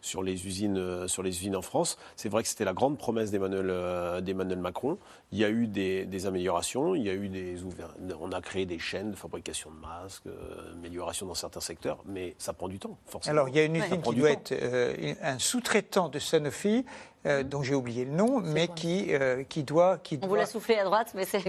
[0.00, 1.96] sur les usines, sur les usines en France.
[2.16, 4.98] C'est vrai que c'était la grande promesse d'Emmanuel Macron.
[5.32, 7.56] Il y a eu des, des améliorations, il y a eu des
[8.20, 12.34] on a créé des chaînes de fabrication de masques, euh, amélioration dans certains secteurs, mais
[12.38, 13.32] ça prend du temps, forcément.
[13.34, 14.34] Alors, il y a une usine qui doit temps.
[14.34, 16.84] être euh, un sous-traitant de Sanofi,
[17.26, 19.98] euh, dont j'ai oublié le nom, mais qui, euh, qui doit.
[19.98, 21.40] Qui On vous doit- l'a soufflé à droite, mais c'est.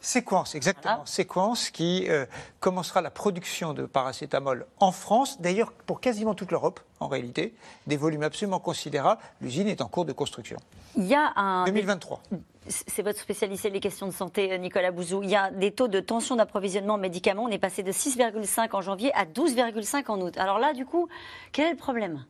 [0.00, 1.06] Séquence, exactement.
[1.06, 2.26] Séquence qui euh,
[2.60, 7.54] commencera la production de paracétamol en France, d'ailleurs pour quasiment toute l'Europe, en réalité,
[7.86, 9.20] des volumes absolument considérables.
[9.40, 10.56] L'usine est en cours de construction.
[10.96, 11.64] Il y a un.
[11.64, 12.20] 2023.
[12.68, 15.22] C'est votre spécialité, les questions de santé, Nicolas Bouzou.
[15.24, 17.42] Il y a des taux de tension d'approvisionnement en médicaments.
[17.44, 20.36] On est passé de 6,5 en janvier à 12,5 en août.
[20.38, 21.08] Alors là, du coup,
[21.50, 22.24] quel est le problème?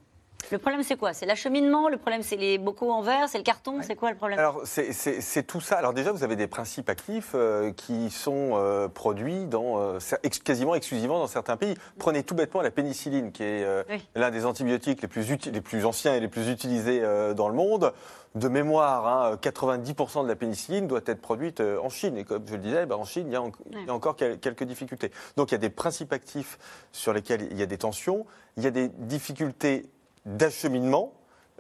[0.51, 1.13] Le problème, c'est quoi?
[1.15, 1.89] C'est l'acheminement?
[1.89, 3.29] Le problème, c'est les bocaux en verre?
[3.29, 3.81] C'est le carton?
[3.83, 4.39] C'est quoi le problème?
[4.39, 5.77] Alors, c'est- tout ça.
[5.77, 10.39] Alors, déjà, vous avez des principes actifs euh, qui sont euh, produits dans, euh, ex-
[10.41, 11.75] quasiment exclusivement dans certains pays.
[11.99, 14.07] Prenez tout bêtement la pénicilline, qui est Oui.
[14.15, 17.01] l'un des antibiotiques les plus, les plus anciens et les plus utilisés
[17.35, 17.93] dans le monde.
[18.35, 22.17] De mémoire, hein, 90% de la pénicilline doit être produite en Chine.
[22.17, 23.95] Et comme je le disais, ben, en Chine, il y a, en- il y a
[23.95, 25.11] encore quel- quelques difficultés.
[25.37, 26.59] Donc, il y a des principes actifs
[26.93, 28.25] sur lesquels il y a des tensions.
[28.57, 29.85] Il y a des difficultés
[30.27, 31.13] d'acheminement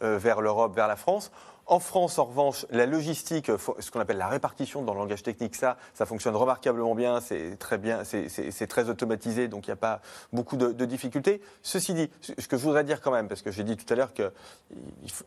[0.03, 1.31] euh, vers l'Europe, vers la France.
[1.66, 5.55] En France, en revanche, la logistique, ce qu'on appelle la répartition dans le langage technique,
[5.55, 9.77] ça, ça fonctionne remarquablement bien, c'est très bien, c'est- très automatisé, donc il n'y a
[9.77, 10.01] pas
[10.33, 11.40] beaucoup de, difficultés.
[11.62, 13.96] Ceci dit, ce que je voudrais dire quand même, parce que j'ai dit tout à
[13.96, 14.33] l'heure qu'il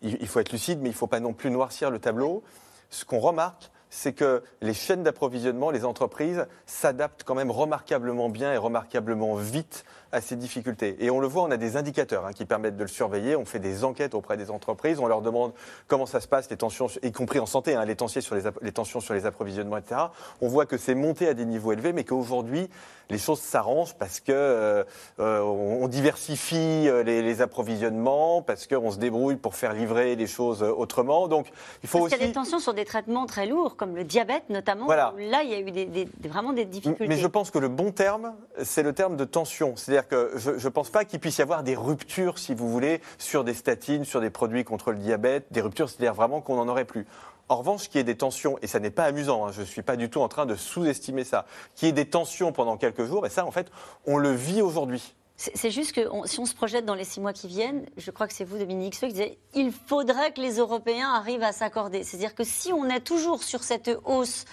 [0.02, 2.44] il faut être lucide, mais il ne faut pas non plus noircir le tableau.
[2.90, 8.54] Ce qu'on remarque, c'est que les chaînes d'approvisionnement, les entreprises s'adaptent quand même remarquablement bien
[8.54, 10.96] et remarquablement vite à ces difficultés.
[11.00, 13.36] Et on le voit, on a des indicateurs hein, qui permettent de le surveiller.
[13.36, 15.52] On fait des enquêtes auprès des entreprises, on leur demande
[15.88, 18.72] comment ça se passe, les tensions, y compris en santé, hein, les, tensions sur les,
[18.72, 20.02] tensions sur les approvisionnements, etc.
[20.42, 22.70] On voit que c'est monté à des niveaux élevés, mais qu'aujourd'hui,
[23.10, 24.84] les choses s'arrangent parce que euh,
[25.20, 30.28] euh, on diversifie euh, les, les approvisionnements, parce qu'on se débrouille pour faire livrer les
[30.28, 31.28] choses autrement.
[31.28, 31.48] Donc,
[31.84, 32.16] il faut Parce aussi.
[32.16, 34.86] qu'il y a des tensions sur des traitements très lourds, comme le diabète notamment.
[34.86, 35.14] Voilà.
[35.14, 37.08] où Là, il y a eu des- des- des- vraiment des difficultés.
[37.08, 39.76] Mais je pense que le bon terme, c'est le terme de tension.
[39.76, 43.44] C'est-à-dire je ne pense pas qu'il puisse y avoir des ruptures, si vous voulez, sur
[43.44, 46.86] des statines, sur des produits contre le diabète, des ruptures, c'est-à-dire vraiment qu'on n'en aurait
[46.86, 47.06] plus.
[47.48, 49.66] En revanche, qu'il y ait des tensions, et ça n'est pas amusant, hein, je ne
[49.66, 52.78] suis pas du tout en train de sous-estimer ça, qu'il y ait des tensions pendant
[52.78, 53.68] quelques jours, et ça, en fait,
[54.08, 55.14] on le vit aujourd'hui.
[55.38, 58.26] C'est juste que si on se projette dans les six mois qui viennent, je crois
[58.26, 62.04] que c'est vous, Dominique qui disait il faudrait que les Européens arrivent à s'accorder.
[62.04, 64.46] C'est-à-dire que si on est toujours sur cette hausse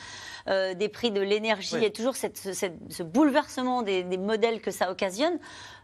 [0.48, 5.38] euh, des prix de l'énergie et toujours ce bouleversement des, modèles que ça occasionne,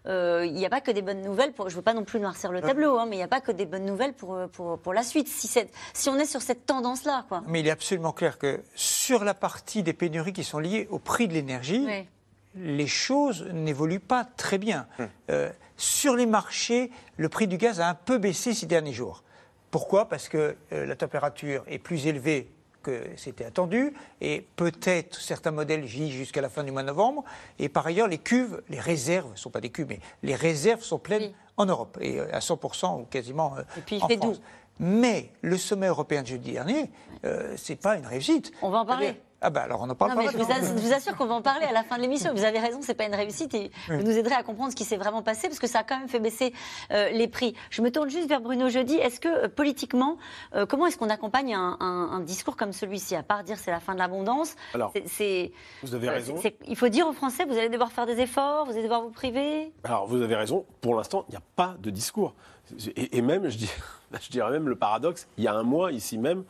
[0.06, 1.52] euh, il n'y a pas que des bonnes nouvelles.
[1.52, 3.28] Pour, je ne veux pas non plus noircir le tableau, hein, mais il n'y a
[3.28, 5.48] pas que des bonnes nouvelles pour, pour, pour la suite, si,
[5.92, 7.26] si, on est sur cette tendance-là.
[7.46, 10.98] Mais il est absolument clair que sur la partie des pénuries qui sont liées au
[10.98, 11.86] prix de l'énergie,
[12.54, 14.86] les choses n'évoluent pas très bien.
[14.98, 15.08] Hum.
[15.30, 19.22] Euh, sur les marchés, le prix du gaz a un peu baissé ces derniers jours.
[19.70, 20.08] Pourquoi?
[20.08, 22.48] Parce que euh, la température est plus élevée
[22.88, 27.24] que c'était attendu, et peut-être certains modèles gîtent jusqu'à la fin du mois de novembre.
[27.58, 30.82] Et par ailleurs, les cuves, les réserves, ne sont pas des cuves, mais les réserves
[30.82, 34.40] sont pleines en Europe, et euh, à 100% ou quasiment et puis, il fait France.
[34.80, 36.90] Mais le sommet européen de jeudi dernier,
[37.24, 38.52] ce n'est pas une réussite.
[38.62, 39.20] On va en parler.
[39.40, 40.30] Ah bah alors on en parle pas.
[40.32, 42.32] je, vous assure, qu'on va en parler à la fin de l'émission.
[42.34, 44.84] Vous avez raison, c'est pas une réussite et vous nous aiderez à comprendre ce qui
[44.84, 46.52] s'est vraiment passé parce que ça a quand même fait baisser
[46.90, 47.54] euh, les prix.
[47.70, 48.96] Je me tourne juste vers Bruno Jeudi.
[48.96, 50.18] Est-ce que euh, politiquement,
[50.54, 53.14] euh, comment est-ce qu'on accompagne un, discours comme celui-ci?
[53.14, 54.92] À part dire c'est la fin de l'abondance, alors
[55.82, 56.34] vous avez raison.
[56.66, 59.10] il faut dire aux Français vous allez devoir faire des efforts, vous allez devoir vous
[59.10, 59.72] priver.
[59.84, 60.64] Alors vous avez raison.
[60.80, 62.34] Pour l'instant, il n'y a pas de discours.
[62.96, 63.70] Et, même, je, dis,
[64.20, 65.28] je dirais même le paradoxe.
[65.38, 66.44] Il y a un mois ici même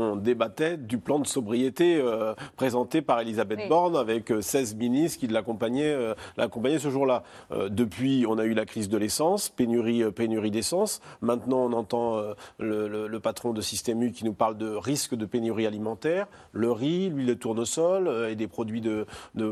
[0.00, 5.20] on débattait du plan de sobriété euh, présenté par Elisabeth Borne avec 16 euh, ministres
[5.20, 7.22] qui euh, l'accompagnaient ce jour-là.
[7.68, 11.00] depuis, on a eu la crise de l'essence, pénurie, pénurie d'essence.
[11.20, 12.22] Maintenant, on entend
[12.58, 17.10] le, patron de Système U qui nous parle de risque de pénurie alimentaire, le riz,
[17.10, 19.06] l'huile de tournesol et des produits de,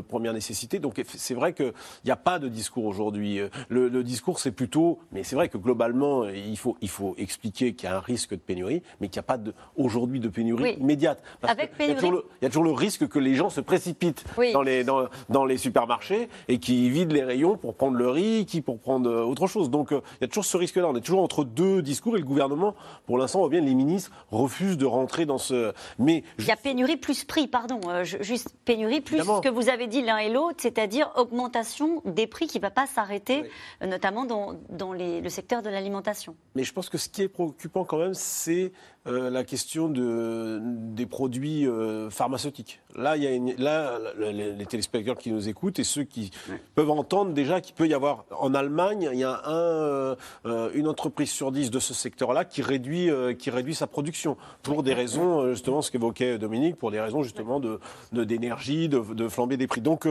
[0.07, 0.79] première nécessité.
[0.79, 1.73] Donc c'est vrai qu'il
[2.05, 3.39] n'y a pas de discours aujourd'hui.
[3.69, 7.89] Le, discours, c'est plutôt, mais c'est vrai que globalement, il faut, il faut expliquer qu'il
[7.89, 9.39] y a un risque de pénurie, mais qu'il n'y a pas
[9.75, 11.21] aujourd'hui de pénurie pénurie immédiate.
[11.43, 14.23] Avec il, y a toujours le risque que les gens se précipitent
[14.53, 18.61] dans, les, dans, les supermarchés et qui vident les rayons pour prendre le riz, qui
[18.61, 19.69] pour prendre euh, autre chose.
[19.69, 20.87] Donc euh, il y a toujours ce risque-là.
[20.87, 22.75] On est toujours entre deux discours et le gouvernement,
[23.05, 25.73] pour l'instant, bien les ministres refusent de rentrer dans ce.
[25.97, 29.69] Mais il y a pénurie plus prix, pardon, euh, juste pénurie plus ce que vous
[29.69, 33.43] avez dit l'un et l'autre, c'est-à-dire augmentation des prix qui ne va pas s'arrêter,
[33.85, 36.35] notamment dans, dans le secteur de l'alimentation.
[36.55, 38.71] Mais je pense que ce qui est préoccupant quand même, c'est
[39.09, 42.81] la question de des produits euh, pharmaceutiques.
[42.95, 46.31] Là, il y a là, les, téléspectateurs qui nous écoutent et ceux qui
[46.75, 50.87] peuvent entendre déjà qu'il peut y avoir en Allemagne, il y a un, euh, une
[50.87, 54.93] entreprise sur dix de ce secteur-là qui réduit, euh, qui réduit sa production pour des
[54.93, 57.79] raisons justement ce qu'évoquait Dominique, pour des raisons justement de
[58.11, 59.81] d'énergie, de, de, flamber des prix.
[59.81, 60.07] Donc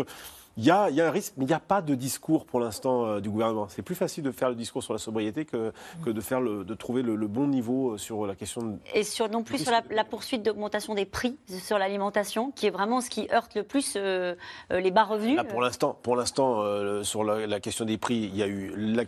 [0.59, 3.21] il y, a, un risque, mais il n'y a pas de discours pour l'instant euh,
[3.21, 3.69] du gouvernement.
[3.69, 5.73] C'est plus facile de faire le discours sur la sobriété que,
[6.05, 8.77] que de, faire le, de trouver le, bon niveau euh, sur la question de...
[8.93, 13.01] Et sur, non plus sur la, poursuite d'augmentation des prix sur l'alimentation, qui est vraiment
[13.01, 14.35] ce qui heurte le plus euh,
[14.69, 15.41] les bas revenus.
[15.49, 16.65] pour l'instant, pour l'instant
[17.05, 19.05] sur la, question des prix, il y a eu la,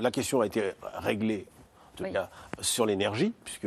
[0.00, 1.46] la question a été réglée
[2.60, 3.66] sur l'énergie, puisque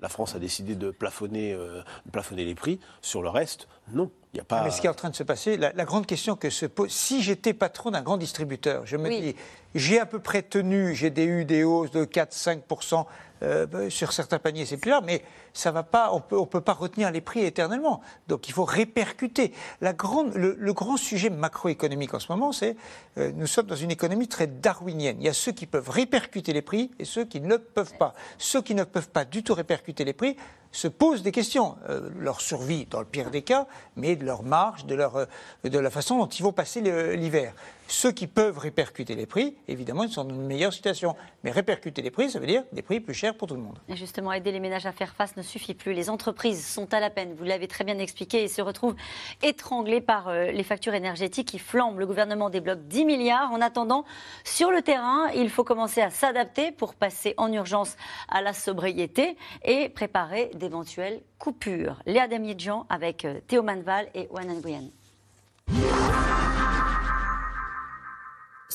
[0.00, 2.80] la France a décidé de plafonner, de plafonner les prix.
[3.02, 4.10] Sur le reste, non.
[4.38, 4.62] A pas...
[4.62, 6.90] Mais ce qui est en train de se passer, la, grande question que se pose,
[6.90, 9.34] si j'étais patron d'un grand distributeur, je me dis,
[9.74, 13.06] j'ai à peu près tenu, j'ai eu des hausses de 4-5%
[13.42, 15.22] euh, sur certains paniers, c'est plus là, mais
[15.54, 18.02] ça va pas, on peut, ne peut pas retenir les prix éternellement.
[18.28, 19.52] Donc il faut répercuter.
[19.80, 22.76] La grande, le, grand sujet macroéconomique en ce moment, c'est
[23.18, 25.16] euh, nous sommes dans une économie très darwinienne.
[25.20, 28.14] Il y a ceux qui peuvent répercuter les prix et ceux qui ne peuvent pas.
[28.38, 30.36] Ceux qui ne peuvent pas du tout répercuter les prix
[30.72, 31.76] se posent des questions.
[31.88, 35.26] Euh, leur survie, dans le pire des cas, mais de leur marge, de, leur, euh,
[35.64, 36.80] de la façon dont ils vont passer
[37.16, 37.54] l'hiver.
[37.90, 41.16] Ceux qui peuvent répercuter les prix, évidemment, ils sont dans une meilleure situation.
[41.42, 43.80] Mais répercuter les prix, ça veut dire des prix plus chers pour tout le monde.
[43.88, 45.92] Et justement, aider les ménages à faire face ne suffit plus.
[45.92, 48.94] Les entreprises sont à la peine, vous l'avez très bien expliqué, et se retrouvent
[49.42, 51.98] étranglées par euh, les factures énergétiques qui flambent.
[51.98, 53.50] Le gouvernement débloque 10 milliards.
[53.50, 54.04] En attendant,
[54.44, 57.96] sur le terrain, il faut commencer à s'adapter pour passer en urgence
[58.28, 62.00] à la sobriété et préparer d'éventuelles coupures.
[62.06, 64.90] Léa Damidjan avec euh, Théo Manval et Juan Nguyen.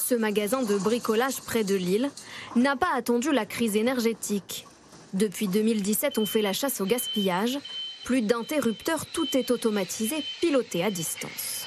[0.08, 2.12] Ce magasin de bricolage près de Lille
[2.56, 4.68] n'a pas attendu la crise énergétique.
[5.14, 7.58] Depuis 2017, on fait la chasse au gaspillage.
[8.04, 11.66] Plus d'interrupteurs, tout est automatisé, piloté à distance.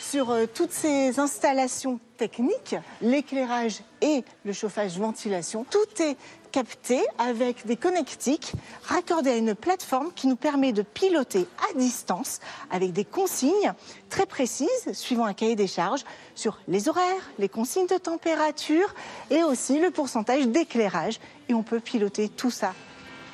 [0.00, 6.16] Sur euh, toutes ces installations techniques, l'éclairage et le chauffage-ventilation, tout est
[6.52, 8.52] capté avec des connectiques
[8.84, 13.72] raccordés à une plateforme qui nous permet de piloter à distance avec des consignes
[14.10, 18.94] très précises suivant un cahier des charges sur les horaires, les consignes de température
[19.30, 21.18] et aussi le pourcentage d'éclairage.
[21.48, 22.74] Et on peut piloter tout ça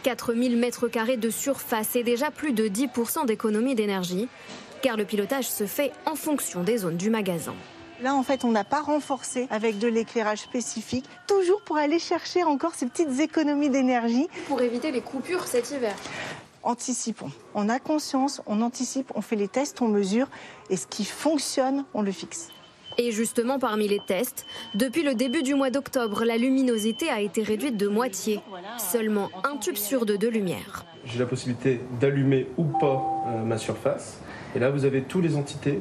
[0.04, 4.28] 4000 mètres carrés de surface et déjà plus de 10% d'économie d'énergie,
[4.80, 7.54] car le pilotage se fait en fonction des zones du magasin.
[8.00, 12.44] Là, en fait, on n'a pas renforcé avec de l'éclairage spécifique, toujours pour aller chercher
[12.44, 14.28] encore ces petites économies d'énergie.
[14.46, 15.96] Pour éviter les coupures cet hiver.
[16.62, 17.30] Anticipons.
[17.54, 20.28] On a conscience, on anticipe, on fait les tests, on mesure,
[20.70, 22.50] et ce qui fonctionne, on le fixe.
[22.98, 27.42] Et justement, parmi les tests, depuis le début du mois d'octobre, la luminosité a été
[27.42, 28.40] réduite de moitié.
[28.76, 30.84] Seulement un tube sur deux de lumière.
[31.04, 34.20] J'ai la possibilité d'allumer ou pas euh, ma surface.
[34.54, 35.80] Et là, vous avez toutes les entités,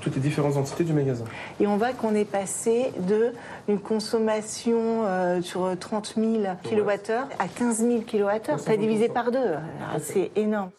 [0.00, 1.24] toutes les différentes entités du magasin.
[1.60, 3.32] Et on voit qu'on est passé de
[3.68, 8.58] une consommation euh, sur 30 000 kWh à 15 000 kWh.
[8.58, 9.54] Ça a divisé par deux.
[10.00, 10.70] C'est énorme.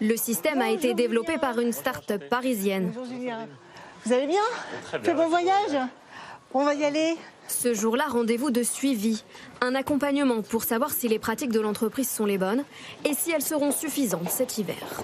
[0.00, 2.92] Le système a été développé par une start-up parisienne.
[2.94, 3.48] Bonjour Julien.
[4.04, 4.40] Vous allez bien
[4.84, 5.76] Très Fait bon voyage
[6.54, 7.16] On va y aller
[7.48, 9.24] Ce jour-là, rendez-vous de suivi.
[9.60, 12.64] Un accompagnement pour savoir si les pratiques de l'entreprise sont les bonnes
[13.04, 15.02] et si elles seront suffisantes cet hiver.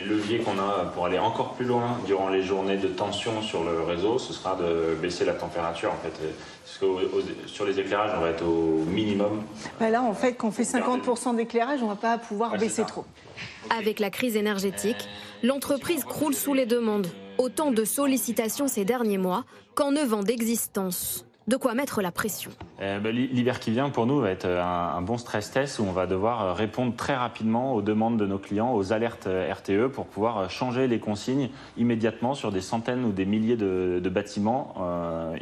[0.00, 3.64] Les leviers qu'on a pour aller encore plus loin durant les journées de tension sur
[3.64, 6.12] le réseau, ce sera de baisser la température en fait.
[6.64, 9.42] Parce que au- au- sur les éclairages, on va être au minimum.
[9.80, 12.84] Bah Là, en fait, quand on fait 50% d'éclairage, on va pas pouvoir Ouais, baisser
[12.84, 13.04] trop.
[13.76, 15.08] Avec la crise énergétique,
[15.42, 17.08] l'entreprise croule sous les demandes.
[17.38, 21.24] Autant de sollicitations ces derniers mois qu'en 9 ans d'existence.
[21.48, 22.50] De quoi mettre la pression.
[22.82, 25.50] Euh, ben, l'hi- L'hiver qui vient, pour nous, va être euh, un, un bon stress
[25.50, 28.92] test où on va devoir euh, répondre très rapidement aux demandes de nos clients, aux
[28.92, 33.98] alertes RTE pour pouvoir changer les consignes immédiatement sur des centaines ou des milliers de,
[34.02, 35.36] de bâtiments euh,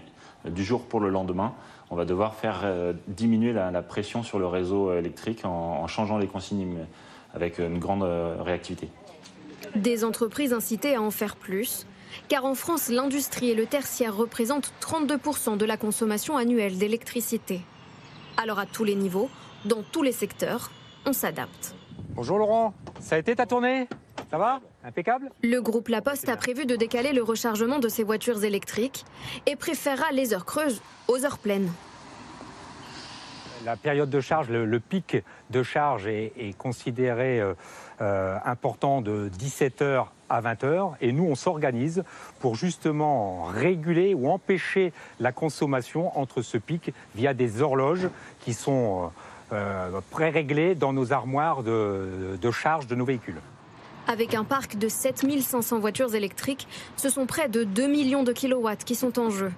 [0.49, 1.53] du jour pour le lendemain.
[1.91, 5.87] On va devoir faire euh, diminuer la, la pression sur le réseau électrique en, en
[5.89, 6.77] changeant les consignes
[7.35, 8.05] avec une grande
[8.45, 8.89] réactivité.
[9.75, 11.85] Des entreprises incitées à en faire plus.
[12.29, 17.61] Car en France, l'industrie et le tertiaire représentent 32% de la consommation annuelle d'électricité.
[18.37, 19.31] Alors à tous les niveaux,
[19.65, 20.71] dans tous les secteurs,
[21.07, 21.75] on s'adapte.
[22.11, 23.89] Bonjour Laurent, ça a été ta tournée?
[24.31, 24.61] Ça va?
[24.85, 25.31] Impeccable?
[25.43, 29.05] Le groupe La Poste a prévu de décaler le rechargement de ses voitures électriques
[29.47, 31.71] et préférera les heures creuses aux heures pleines.
[33.65, 35.17] La période de charge, le, le pic
[35.51, 37.55] de charge est, est considéré euh,
[38.01, 42.05] euh, important de 17h à 20h et nous on s'organise
[42.41, 48.09] pour justement réguler ou empêcher la consommation entre ce pic via des horloges
[48.41, 49.11] qui sont
[49.53, 53.41] euh, pré-réglées dans nos armoires de, de charge de nos véhicules.
[54.09, 58.85] Avec un parc de 7500 voitures électriques, ce sont près de 2 millions de kilowatts
[58.85, 59.53] qui sont en jeu.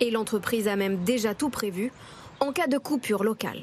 [0.00, 1.92] Et l'entreprise a même déjà tout prévu
[2.40, 3.62] en cas de coupure locale.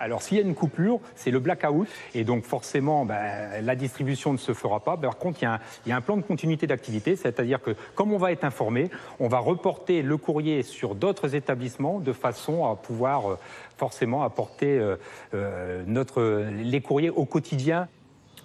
[0.00, 4.32] Alors s'il y a une coupure, c'est le blackout et donc forcément ben, la distribution
[4.32, 4.96] ne se fera pas.
[4.96, 5.44] Par contre, il
[5.88, 9.28] y a un, plan de continuité d'activité, c'est-à-dire que comme on va être informé, on
[9.28, 13.38] va reporter le courrier sur d'autres établissements de façon à pouvoir euh,
[13.76, 14.96] forcément apporter euh,
[15.34, 17.88] euh, les courriers au quotidien.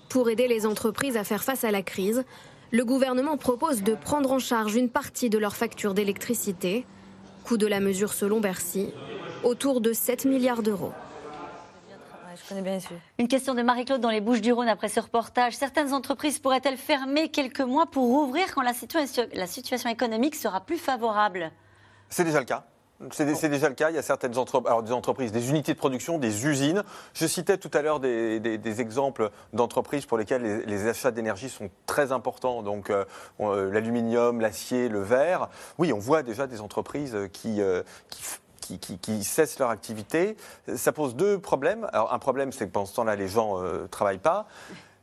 [0.09, 2.23] Pour aider les entreprises à faire face à la crise,
[2.71, 6.85] le gouvernement propose de prendre en charge une partie de leur facture d'électricité.
[7.43, 8.93] Coût de la mesure selon Bercy,
[9.43, 10.91] autour de 7 milliards d'euros.
[12.49, 12.79] Je bien
[13.17, 15.55] Une question de Marie-Claude dans les Bouches-du-Rhône après ce reportage.
[15.55, 20.61] Certaines entreprises pourraient-elles fermer quelques mois pour rouvrir quand la situation, la situation économique sera
[20.61, 21.51] plus favorable?
[22.09, 22.65] C'est déjà le cas.
[23.11, 23.91] C'est dé- c'est déjà le cas.
[23.91, 26.83] Il y a certaines entre- alors des entreprises, des unités de production, des usines.
[27.13, 31.11] Je citais tout à l'heure des, des- des exemples d'entreprises pour lesquelles les, les achats
[31.11, 32.61] d'énergie sont très importants.
[32.61, 33.05] Donc euh,
[33.39, 35.49] euh, l'aluminium, l'acier, le verre.
[35.77, 38.21] Oui, on voit déjà des entreprises qui, euh, qui
[38.69, 40.37] qui, qui- qui cessent leur activité.
[40.75, 41.87] Ça pose deux problèmes.
[41.93, 44.45] Alors, un problème, c'est que pendant ce temps-là, les gens ne travaillent pas.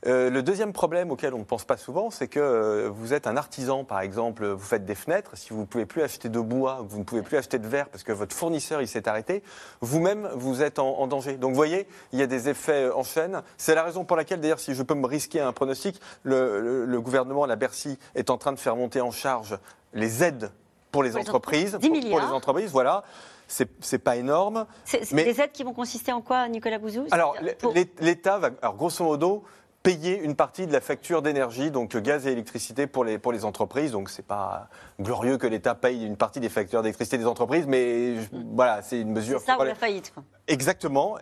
[0.06, 3.26] Euh, le deuxième problème auquel on ne pense pas souvent, c'est que euh, vous êtes
[3.26, 6.38] un artisan, par exemple, vous faites des fenêtres, si vous ne pouvez plus acheter de
[6.38, 9.42] bois, vous ne pouvez plus acheter de verre parce que votre fournisseur il s'est arrêté,
[9.80, 11.38] vous-même vous êtes en, en danger.
[11.38, 13.42] Donc vous voyez, il y a des effets en chaîne.
[13.56, 16.84] C'est la raison pour laquelle, d'ailleurs, si je peux me risquer un pronostic, le, le-
[16.84, 19.58] le gouvernement, la Bercy, est en train de faire monter en charge
[19.92, 20.52] les aides
[20.92, 21.74] pour les entreprises.
[21.74, 23.02] entreprises, 10 pour- pour les entreprises, voilà.
[23.48, 24.66] C'est pas énorme.
[24.84, 27.06] C'est des aides qui vont consister en quoi, Nicolas Bouzou?
[27.12, 29.44] Alors, pour- l'État va, alors, grosso modo,
[29.82, 33.30] payer une partie de la facture d'énergie, donc euh, gaz et électricité pour les, pour
[33.32, 33.92] les entreprises.
[33.92, 34.68] Donc, c'est pas
[35.00, 39.00] glorieux que l'État paye une partie des factures d'électricité des entreprises, mais je- voilà, c'est
[39.00, 39.38] une mesure.
[39.38, 40.24] C'est ça ou la faillite quoi.
[40.48, 41.16] Exactement.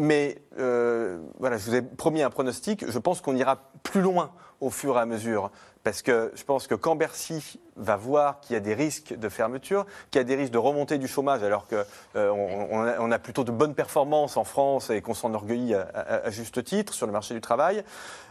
[0.00, 2.90] Mais euh, voilà, je vous ai promis un pronostic.
[2.90, 5.50] Je pense qu'on ira plus loin au fur et à mesure.
[5.84, 9.28] Parce que je pense que quand Bercy va voir qu'il y a des risques de
[9.30, 11.84] fermeture, qu'il y a des risques de remontée du chômage, alors qu'on
[12.14, 15.88] on a, on a plutôt de bonnes performances en France et qu'on s'en orgueillit à,
[16.24, 17.82] à- juste titre sur le marché du travail,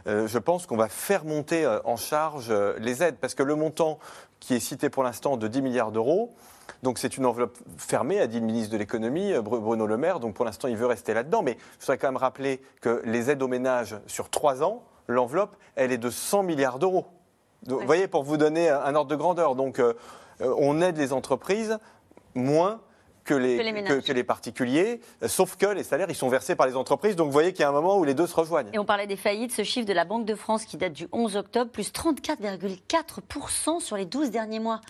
[0.07, 3.17] euh, je pense qu'on va faire monter euh, en charge euh, les aides.
[3.19, 3.97] Parce que le montant
[4.39, 6.31] qui est cité pour l'instant de 10 milliards d'euros,
[6.83, 9.97] donc c'est une enveloppe fermée, a dit le ministre de l'économie, euh, Bru- Bruno Le
[9.97, 10.19] Maire.
[10.19, 11.41] Donc pour l'instant, il veut rester là-dedans.
[11.43, 15.55] Mais je voudrais quand même rappeler que les aides aux ménages sur trois ans, l'enveloppe,
[15.75, 17.05] elle est de 100 milliards d'euros.
[17.67, 19.93] Vous voyez, pour vous donner un un ordre de grandeur, donc euh,
[20.41, 21.77] euh, on aide les entreprises
[22.35, 22.79] moins
[23.29, 24.03] que les, Que les ménages.
[24.03, 27.15] que les particuliers, euh, sauf que les salaires, ils sont versés par les entreprises.
[27.15, 28.69] Donc vous voyez qu'il y a un moment où les deux se rejoignent.
[28.73, 31.07] Et on parlait des faillites, ce chiffre de la Banque de France qui date du
[31.11, 34.81] 11 octobre, plus 34,4% sur les 12 derniers mois.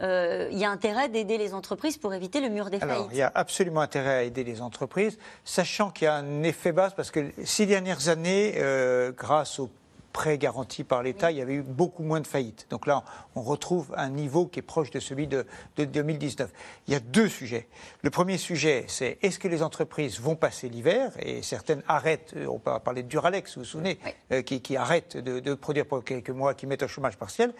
[0.00, 3.10] Euh, Il y a intérêt d'aider les entreprises pour éviter le mur des Alors, faillites.
[3.12, 6.72] il y a absolument intérêt à aider les entreprises, sachant qu'il y a un effet
[6.72, 9.70] bas, parce que ces dernières années, euh, grâce aux
[10.16, 12.66] prêts garantis par l'État, il y avait eu beaucoup moins de faillites.
[12.70, 13.04] Donc là,
[13.34, 15.44] on retrouve un niveau qui est proche de celui de,
[15.76, 16.50] de 2019.
[16.88, 17.68] Il y a deux sujets.
[18.00, 21.12] Le premier sujet, c'est est-ce que les entreprises vont passer l'hiver?
[21.18, 23.98] Et certaines arrêtent, euh, on peut parler de Duralex, vous vous souvenez,
[24.32, 27.52] euh, qui, qui arrêtent de, de produire pour quelques mois, qui mettent au chômage partiel.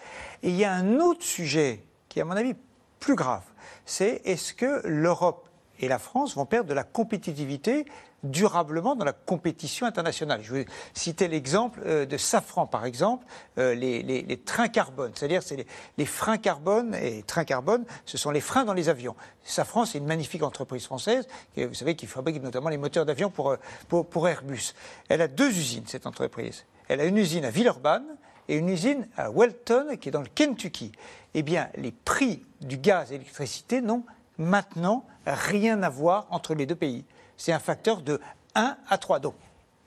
[0.43, 2.55] Et il y a un autre sujet qui à mon avis,
[3.01, 3.45] plus grave.
[3.85, 7.85] C'est est-ce que l'Europe et la France vont perdre de la compétitivité
[8.23, 10.41] durablement dans la compétition internationale.
[10.43, 13.27] Je vais citer l'exemple euh, de Safran, par exemple,
[13.59, 18.41] euh, les, trains carbone, c'est-à-dire c'est les, freins carbone, et trains carbone, ce sont les
[18.41, 19.15] freins dans les avions.
[19.45, 23.51] Safran, c'est une magnifique entreprise française, vous savez, qui fabrique notamment les moteurs d'avion pour,
[23.51, 23.57] euh,
[23.89, 24.75] pour, pour Airbus.
[25.09, 26.65] Elle a deux usines, cette entreprise.
[26.89, 28.07] Elle a une usine à Villeurbanne
[28.49, 30.93] et une usine à Welton, qui est dans le Kentucky.
[31.35, 34.05] Eh bien, les prix du gaz et de l'électricité n'ont
[34.39, 37.05] maintenant rien à voir entre les deux pays.
[37.37, 38.21] C'est un facteur de
[38.55, 39.21] 1 à 3.
[39.21, 39.35] Donc,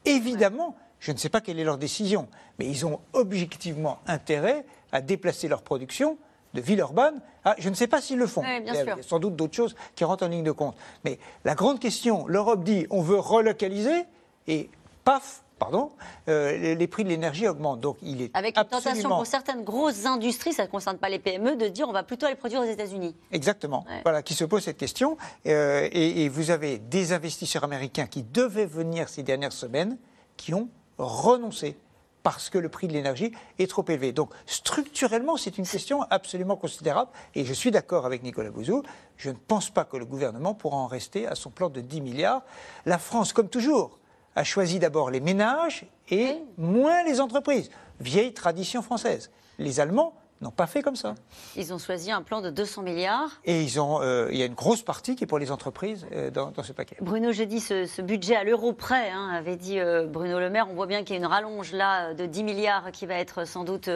[0.05, 2.27] évidemment, je ne sais pas quelle est leur décision,
[2.57, 6.17] mais ils ont objectivement intérêt à déplacer leur production
[6.53, 8.41] de Villeurbanne à, je ne sais pas s'ils le font.
[8.41, 8.83] Oui, bien sûr.
[8.83, 10.75] il y a sans doute d'autres choses qui rentrent en ligne de compte.
[11.05, 14.05] Mais la grande question, l'Europe dit on veut relocaliser
[14.47, 14.69] et
[15.03, 15.91] paf, pardon,
[16.27, 17.81] euh, les, prix de l'énergie augmentent.
[17.81, 21.09] Donc il est Avec une tentation absolument pour certaines grosses industries, ça ne concerne pas
[21.09, 23.15] les PME, de dire on va plutôt aller produire aux États-Unis.
[23.31, 23.85] Exactement.
[23.87, 24.01] Ouais.
[24.03, 25.17] Voilà, qui se pose cette question.
[25.45, 29.97] Euh, et, et vous avez des investisseurs américains qui devaient venir ces dernières semaines,
[30.37, 31.77] qui ont renoncé
[32.23, 34.11] parce que le prix de l'énergie est trop élevé.
[34.11, 37.11] Donc structurellement, c'est une question absolument considérable.
[37.35, 38.83] Et je suis d'accord avec Nicolas Bouzou.
[39.17, 42.01] Je ne pense pas que le gouvernement pourra en rester à son plan de 10
[42.01, 42.43] milliards.
[42.85, 43.98] La France, comme toujours,
[44.35, 47.69] a choisi d'abord les ménages et moins les entreprises.
[47.99, 49.31] Vieille tradition française.
[49.57, 51.15] Les Allemands n'ont pas fait comme ça.
[51.55, 53.29] Ils ont choisi un plan de 200 milliards.
[53.45, 56.05] Et ils ont, euh, il y a une grosse partie qui est pour les entreprises
[56.13, 56.95] euh, dans, dans ce paquet.
[57.01, 60.49] Bruno, j'ai dit ce, ce budget à l'euro près, hein, avait dit euh, Bruno Le
[60.49, 60.67] Maire.
[60.69, 63.45] On voit bien qu'il y a une rallonge là de 10 milliards qui va être
[63.45, 63.89] sans doute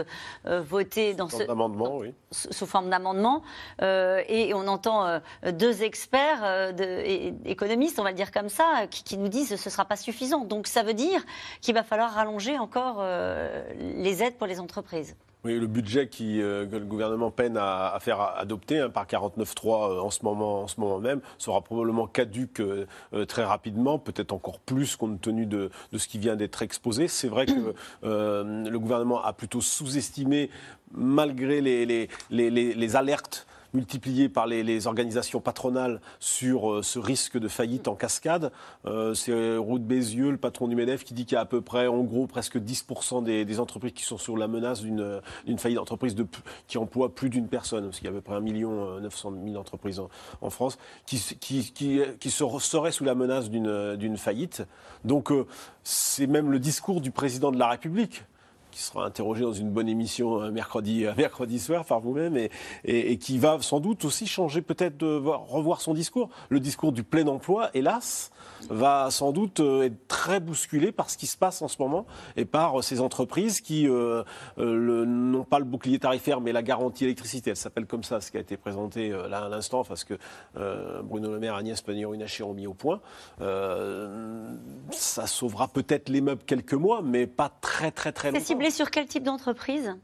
[0.46, 2.14] euh, votée dans ce, Amendement, oui.
[2.32, 3.42] sous sous forme d'amendement.
[3.82, 5.20] Euh, et on entend euh,
[5.54, 9.28] deux experts, euh, de- et- économistes, on va le dire comme ça, qui, qui nous
[9.30, 10.42] disent que ce ne sera pas suffisant.
[10.46, 11.24] Donc ça veut dire
[11.62, 15.16] qu'il va falloir rallonger encore euh, les aides pour les entreprises.
[15.46, 19.06] Oui, le budget qui, euh, que le gouvernement peine à, à faire adopter hein, par
[19.06, 23.44] 49.3 euh, en, ce moment, en ce moment même sera probablement caduque euh, euh, très
[23.44, 27.10] rapidement, peut-être encore plus compte tenu de, de ce qui vient d'être exposé.
[27.10, 27.74] C'est vrai que
[28.06, 30.50] euh, le gouvernement a plutôt sous-estimé,
[30.94, 37.00] malgré les, les, les, les- les alertes multipliées par les, organisations patronales sur euh, ce
[37.00, 38.52] risque de faillite en cascade.
[38.86, 41.46] Euh, c'est Roux de Bézieux, le patron du MEDEF, qui dit qu'il y a à
[41.46, 45.60] peu près, en gros, presque 10% des, entreprises qui sont sur la menace d'une d'une
[45.60, 46.16] faillite d'entreprise
[46.68, 49.34] qui emploie plus d'une personne, parce qu'il y a à peu près 1 million 900
[49.46, 50.02] 000 entreprises
[50.42, 54.64] en, France, qui, qui, qui, qui se- seraient sous la menace d'une faillite.
[55.06, 55.46] Donc euh,
[55.84, 58.24] c'est même le discours du président de la République
[58.74, 62.50] qui sera interrogé dans une bonne émission euh, mercredi, euh, mercredi soir par vous-même et,
[62.84, 66.30] et- et qui va sans doute aussi changer, peut-être de voir- revoir son discours.
[66.50, 68.32] Le discours du plein emploi, hélas,
[68.70, 72.06] va sans doute euh, être très bousculé par ce qui se passe en ce moment
[72.36, 74.24] et par ces entreprises qui euh,
[74.58, 77.52] euh, n'ont pas le bouclier tarifaire mais la garantie électricité.
[77.52, 80.16] Elle s'appelle comme ça, ce qui a été présenté euh, là à l'instant, parce que
[81.04, 83.02] Bruno Le Maire, Agnès Pannier-Runacher ont mis au point.
[84.92, 88.46] Ça sauvera peut-être les meubles quelques mois, mais pas très très très longtemps.
[88.72, 89.96] Sur quel type d'entreprise?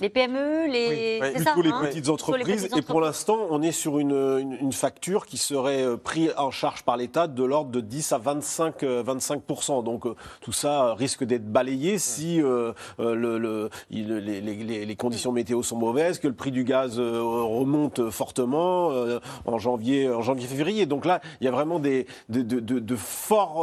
[0.00, 1.20] Les PME, les...
[1.34, 2.68] c'est ça, Plutôt les hein petites entreprises.
[2.76, 6.52] Et pour l'instant, on est sur une, une, une facture qui serait euh, prise en
[6.52, 9.82] charge par l'État de l'ordre de 10 à 25, euh, 25%.
[9.82, 14.40] Donc euh, tout ça euh, risque d'être balayé si euh, euh, le, le- il- les,
[14.40, 18.92] les- les- les conditions météo sont mauvaises, que le prix du gaz euh, remonte fortement
[18.92, 20.86] euh, en janvier, en janvier-février.
[20.86, 22.60] Donc là, il y a vraiment des, de, de,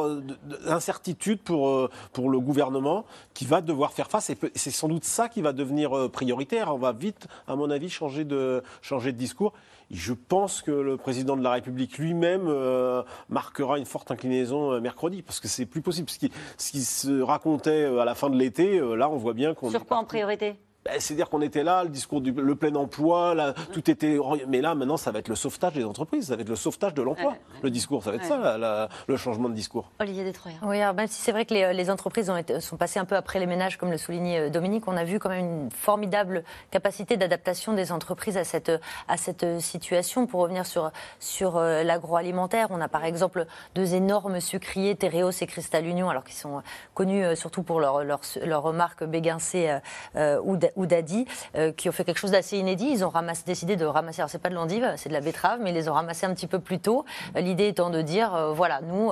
[0.01, 4.29] euh, de- incertitudes pour, euh, pour le gouvernement qui va devoir faire face.
[4.29, 6.73] Et c'est sans doute ça qui va devenir euh, prioritaire.
[6.73, 9.53] On va vite, à mon avis, changer de, changer de discours.
[9.91, 14.79] Je pense que le président de la République lui-même euh, marquera une forte inclinaison euh,
[14.79, 16.09] mercredi, parce que c'est plus possible.
[16.09, 19.17] Ce qui, ce qui se racontait euh, à la fin de l'été, euh, là, on
[19.17, 20.55] voit bien qu'on Sur quoi en priorité?
[20.85, 24.19] Ben, C'est-à-dire qu'on était là, le discours du le plein emploi, là, tout était.
[24.47, 26.93] Mais là, maintenant, ça va être le sauvetage des entreprises, ça va être le sauvetage
[26.93, 27.33] de l'emploi.
[27.63, 28.29] Le discours, ça va être Ouais.
[28.29, 29.89] ça, la- la- le changement de discours.
[29.99, 30.57] Olivier Détroyer.
[30.61, 33.05] Oui, alors même si c'est vrai que les, les entreprises ont été- sont passées un
[33.05, 35.71] peu après les ménages, comme le soulignait euh, Dominique, on a vu quand même une
[35.71, 38.71] formidable capacité d'adaptation des entreprises à cette,
[39.07, 40.27] à cette situation.
[40.27, 45.47] Pour revenir sur, sur euh, l'agroalimentaire, on a par exemple deux énormes sucriers, Tereos et
[45.47, 46.61] Cristal Union, alors qu'ils sont
[46.93, 49.79] connus euh, surtout pour leur, leur, leur marque Béguincé euh,
[50.15, 52.87] euh, ou, ou Daddy, euh, qui ont fait quelque chose d'assez inédit.
[52.89, 55.59] Ils ont ramassé, décidé de ramasser, alors c'est pas de l'endive, c'est de la betterave,
[55.61, 57.05] mais ils les ont ramassés un petit peu plus tôt.
[57.35, 59.11] Euh, L'idée étant de dire, euh, voilà, nous,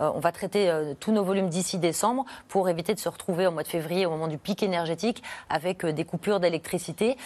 [0.00, 3.62] on va traiter tous nos volumes d'ici décembre pour éviter de se retrouver au mois
[3.62, 7.16] de février, au moment du pic énergétique, avec des coupures d'électricité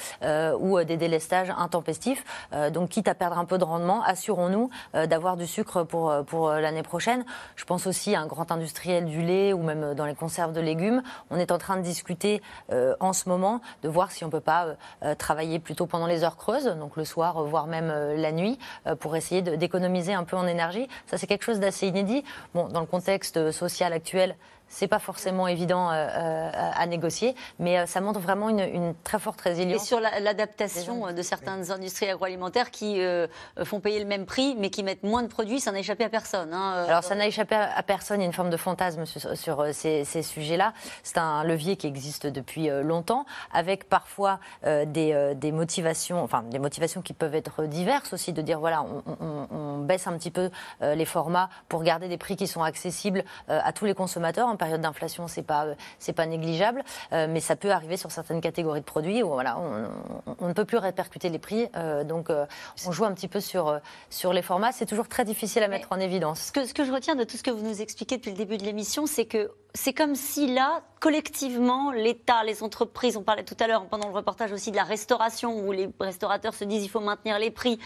[0.59, 2.24] ou des délestages intempestifs.
[2.72, 4.70] Donc, quitte à perdre un peu de rendement, assurons-nous
[5.07, 7.24] d'avoir du sucre pour, pour l'année prochaine.
[7.57, 10.61] Je pense aussi à un grand industriel du lait ou même dans les conserves de
[10.61, 11.03] légumes.
[11.31, 14.40] On est en train de discuter euh, en ce moment de voir si on peut
[14.40, 17.92] pas euh, euh, travailler plutôt pendant les heures creuses, donc le soir, euh, voire même
[18.16, 18.58] la nuit,
[19.00, 20.88] pour essayer d'économiser un peu en énergie.
[21.06, 22.24] Ça, c'est quelque chose d'assez inédit.
[22.54, 24.36] Bon, dans le contexte social actuel,
[24.70, 28.94] c'est pas forcément évident euh, euh, à négocier, mais euh, ça montre vraiment une, une
[29.04, 29.84] très forte Et résilience.
[29.84, 33.26] sur la- l'adaptation de certaines industries agroalimentaires qui euh,
[33.64, 36.08] font payer le même prix, mais qui mettent moins de produits, ça n'a échappé à
[36.08, 36.54] personne.
[36.54, 36.84] hein.
[36.88, 39.66] Alors ça n'a échappé à personne, il y a une forme de fantasme sur, sur,
[39.74, 40.72] ces, ces sujets-là.
[41.02, 47.02] C'est un levier qui existe depuis longtemps, avec parfois des, des motivations, enfin des motivations
[47.02, 50.50] qui peuvent être diverses aussi, de dire voilà, on, on- on baisse un petit peu
[50.80, 54.46] les formats pour garder des prix qui sont accessibles à tous les consommateurs.
[54.61, 55.64] Période d'inflation, c'est pas
[55.98, 59.58] c'est pas négligeable, euh, mais ça peut arriver sur certaines catégories de produits où voilà,
[59.58, 59.88] on,
[60.26, 62.44] on- on ne peut plus répercuter les prix, euh, donc euh,
[62.86, 63.80] on joue un petit peu sur
[64.11, 64.72] sur les formats.
[64.72, 66.40] C'est toujours très difficile à mettre en évidence.
[66.48, 68.36] Ce que, ce que je retiens de tout ce que vous nous expliquez depuis le
[68.36, 73.42] début de l'émission, c'est que c'est comme si là, collectivement, l'État, les entreprises, on parlait
[73.42, 76.84] tout à l'heure pendant le reportage aussi de la restauration, où les restaurateurs se disent
[76.84, 77.78] il faut maintenir les prix,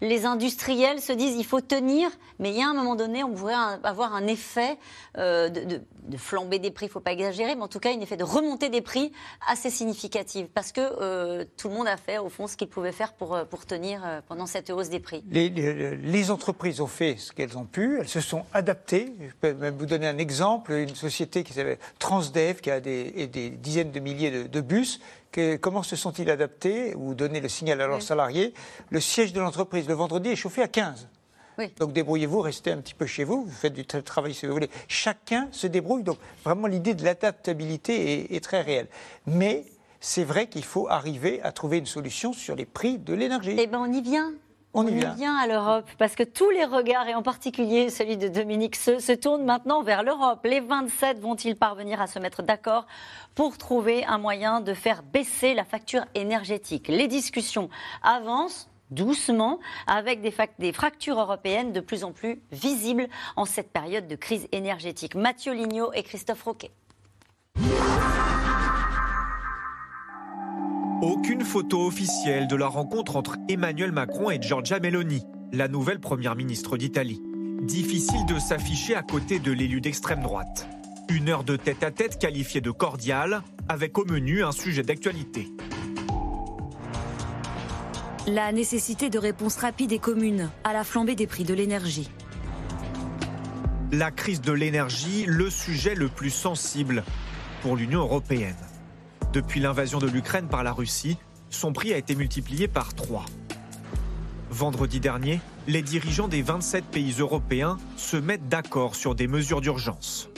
[0.00, 3.32] les industriels se disent il faut tenir, mais il y a un moment donné, on
[3.32, 3.54] pourrait
[3.84, 4.78] avoir un effet
[5.18, 5.82] euh, de,
[6.16, 8.24] flamber des prix, il ne faut pas exagérer, mais en tout cas un effet de
[8.24, 9.12] remontée des prix
[9.46, 12.92] assez significatif, parce que euh, tout le monde a fait au fond ce qu'il pouvait
[12.92, 15.22] faire pour, euh, pour tenir pendant cette hausse des prix.
[15.30, 19.12] Les entreprises ont fait ce qu'elles ont pu, elles se sont adaptées.
[19.20, 23.28] Je peux même vous donner un exemple, une société qui s'appelle Transdev, qui a des,
[23.58, 25.00] dizaines de milliers de, de bus.
[25.60, 28.54] Comment se sont-ils adaptés ou donné le signal à leurs salariés?
[28.90, 31.08] Le siège de l'entreprise le vendredi est chauffé à 15.
[31.78, 34.52] Donc débrouillez-vous, restez un petit peu chez vous, vous faites du tra- travail si vous
[34.52, 34.70] voulez.
[34.88, 36.02] Chacun se débrouille.
[36.02, 38.88] Donc vraiment l'idée de l'adaptabilité est, est très réelle.
[39.26, 39.64] Mais
[40.00, 43.54] c'est vrai qu'il faut arriver à trouver une solution sur les prix de l'énergie.
[43.58, 44.32] Eh bien, on y vient.
[44.74, 45.36] On y vient.
[45.36, 49.12] à l'Europe, parce que tous les regards, et en particulier celui de Dominique, se, se
[49.12, 50.40] tournent maintenant vers l'Europe.
[50.44, 52.86] Les 27 vont-ils parvenir à se mettre d'accord
[53.36, 56.88] pour trouver un moyen de faire baisser la facture énergétique?
[56.88, 57.68] Les discussions
[58.02, 64.06] avancent doucement, avec des, des fractures européennes de plus en plus visibles en cette période
[64.06, 65.14] de crise énergétique.
[65.14, 66.70] Mathieu Lignot et Christophe Roquet.
[71.02, 75.22] Aucune photo officielle de la rencontre entre Emmanuel Macron et Giorgia Meloni,
[75.52, 77.20] la nouvelle première ministre d'Italie.
[77.62, 80.68] Difficile de s'afficher à côté de l'élu d'extrême droite.
[81.08, 85.48] Une heure de tête-à-tête qualifiée de cordiale, avec au menu un sujet d'actualité.
[88.26, 92.08] La nécessité de réponses rapides et communes à la flambée des prix de l'énergie.
[93.92, 97.04] La crise de l'énergie, le sujet le plus sensible
[97.62, 98.56] pour l'Union européenne.
[99.34, 101.16] Depuis l'invasion de l'Ukraine par la Russie,
[101.50, 103.24] son prix a été multiplié par 3.
[104.48, 110.30] Vendredi dernier, les dirigeants des 27 pays européens se mettent d'accord sur des mesures d'urgence.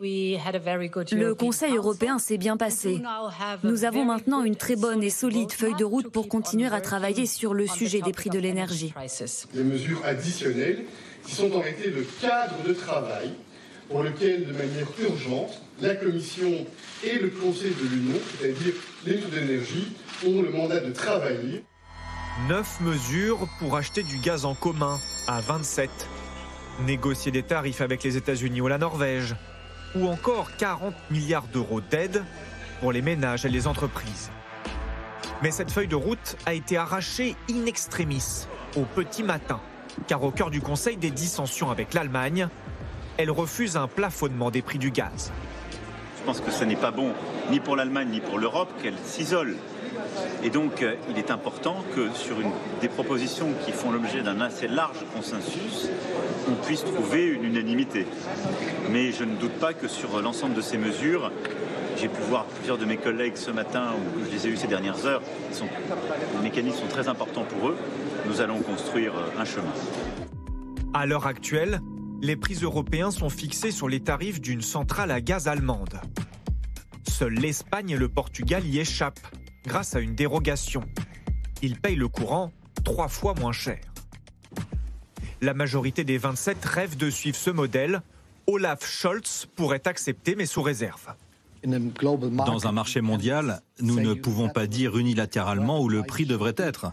[0.00, 3.02] Le Conseil européen s'est bien passé.
[3.64, 7.26] Nous avons maintenant une très bonne et solide feuille de route pour continuer à travailler
[7.26, 8.94] sur le sujet des prix de l'énergie.
[9.52, 10.84] Les mesures additionnelles
[11.24, 13.32] qui sont en réalité le cadre de travail
[13.88, 16.66] pour lequel, de manière urgente, la Commission
[17.04, 18.72] et le Conseil de l'Union, c'est-à-dire
[19.04, 19.30] les ministres
[20.24, 21.64] de ont le mandat de travailler.
[22.48, 25.90] Neuf mesures pour acheter du gaz en commun à 27.
[26.86, 29.34] Négocier des tarifs avec les États-Unis ou la Norvège.
[29.94, 32.24] Ou encore 40 milliards d'euros d'aide
[32.80, 34.30] pour les ménages et les entreprises.
[35.42, 38.46] Mais cette feuille de route a été arrachée in extremis,
[38.76, 39.60] au petit matin,
[40.06, 42.48] car au cœur du Conseil des dissensions avec l'Allemagne,
[43.18, 45.32] elle refuse un plafonnement des prix du gaz.
[46.26, 47.12] Je pense que ce n'est pas bon
[47.52, 49.54] ni pour l'Allemagne ni pour l'Europe qu'elle s'isole.
[50.42, 52.34] Et donc, euh, il est important que sur
[52.80, 55.88] des propositions qui font l'objet d'un assez large consensus,
[56.50, 58.08] on puisse trouver une unanimité.
[58.90, 61.30] Mais je ne doute pas que sur l'ensemble de ces mesures,
[61.96, 64.66] j'ai pu voir plusieurs de mes collègues ce matin, ou je les ai eus ces
[64.66, 65.22] dernières heures.
[65.52, 67.76] Les mécanismes sont très importants pour eux.
[68.26, 69.72] Nous allons construire euh, un chemin.
[70.92, 71.82] À l'heure actuelle,
[72.22, 76.00] les prix européens sont fixés sur les tarifs d'une centrale à gaz allemande.
[77.08, 79.20] Seuls l'Espagne et le Portugal y échappent,
[79.64, 80.82] grâce à une dérogation.
[81.62, 82.52] Ils payent le courant
[82.84, 83.80] trois fois moins cher.
[85.40, 88.02] La majorité des 27 rêvent de suivre ce modèle.
[88.46, 91.14] Olaf Scholz pourrait accepter, mais sous réserve.
[91.64, 96.92] Dans un marché mondial, nous ne pouvons pas dire unilatéralement où le prix devrait être.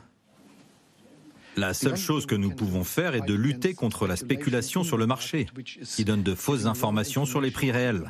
[1.56, 5.06] La seule chose que nous pouvons faire est de lutter contre la spéculation sur le
[5.06, 5.48] marché,
[5.96, 8.04] qui donne de fausses informations sur les prix réels.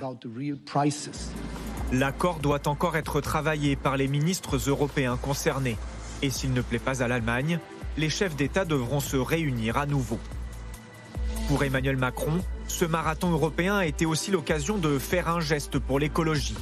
[1.92, 5.78] L'accord doit encore être travaillé par les ministres européens concernés.
[6.22, 7.60] Et s'il ne plaît pas à l'Allemagne,
[7.98, 10.20] les chefs d'État devront se réunir à nouveau.
[11.48, 16.00] Pour Emmanuel Macron, ce marathon européen a été aussi l'occasion de faire un geste pour
[16.00, 16.56] l'écologie.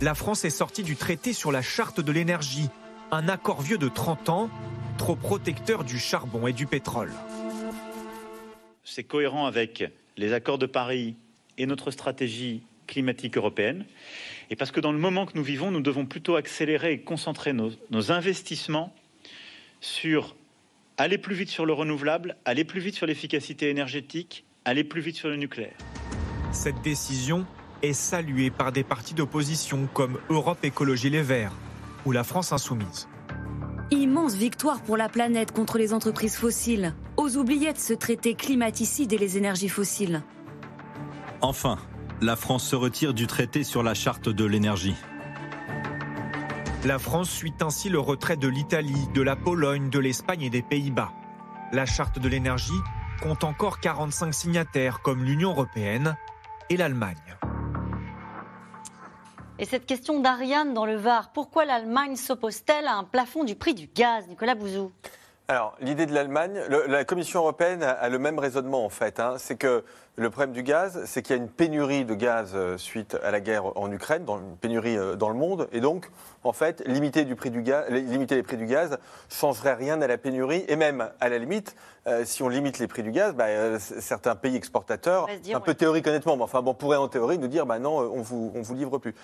[0.00, 2.68] La France est sortie du traité sur la charte de l'énergie,
[3.12, 4.50] un accord vieux de 30 ans,
[4.98, 7.12] trop protecteur du charbon et du pétrole.
[8.84, 9.84] C'est cohérent avec
[10.16, 11.16] les accords de Paris
[11.58, 13.84] et notre stratégie climatique européenne.
[14.50, 17.52] Et parce que dans le moment que nous vivons, nous devons plutôt accélérer et concentrer
[17.52, 18.94] nos, nos investissements
[19.80, 20.36] sur
[20.96, 25.16] aller plus vite sur le renouvelable, aller plus vite sur l'efficacité énergétique, aller plus vite
[25.16, 25.76] sur le nucléaire.
[26.52, 27.46] Cette décision
[27.82, 31.52] est saluée par des partis d'opposition comme Europe Écologie Les Verts
[32.06, 33.08] ou la France Insoumise.
[33.94, 39.18] Immense victoire pour la planète contre les entreprises fossiles, aux oubliettes ce traité climaticide et
[39.18, 40.22] les énergies fossiles.
[41.40, 41.78] Enfin,
[42.20, 44.96] la France se retire du traité sur la charte de l'énergie.
[46.84, 50.62] La France suit ainsi le retrait de l'Italie, de la Pologne, de l'Espagne et des
[50.62, 51.12] Pays-Bas.
[51.72, 52.72] La charte de l'énergie
[53.22, 56.16] compte encore 45 signataires comme l'Union européenne
[56.68, 57.36] et l'Allemagne.
[59.56, 63.72] Et cette question d'Ariane dans le Var, pourquoi l'Allemagne s'oppose-t-elle à un plafond du prix
[63.72, 64.90] du gaz Nicolas Bouzou?
[65.46, 69.20] Alors, l'idée de l'Allemagne, le- la Commission européenne a, a le même raisonnement en fait.
[69.20, 69.34] hein.
[69.36, 69.84] C'est que
[70.16, 73.30] le problème du gaz, c'est qu'il y a une pénurie de gaz euh, suite à
[73.32, 76.08] la guerre en Ukraine, dans une pénurie euh, dans le monde, et donc,
[76.44, 78.96] en fait, limiter, du prix du gaz, limiter les prix du gaz
[79.28, 81.74] changerait rien à la pénurie, et même à la limite,
[82.06, 85.60] euh, si on limite les prix du gaz, bah, euh, certains pays exportateurs, dire, un
[85.60, 88.52] peu théorique honnêtement, mais enfin bon, pourraient en théorie nous dire, bah non, on vous,
[88.54, 89.14] on vous livre plus.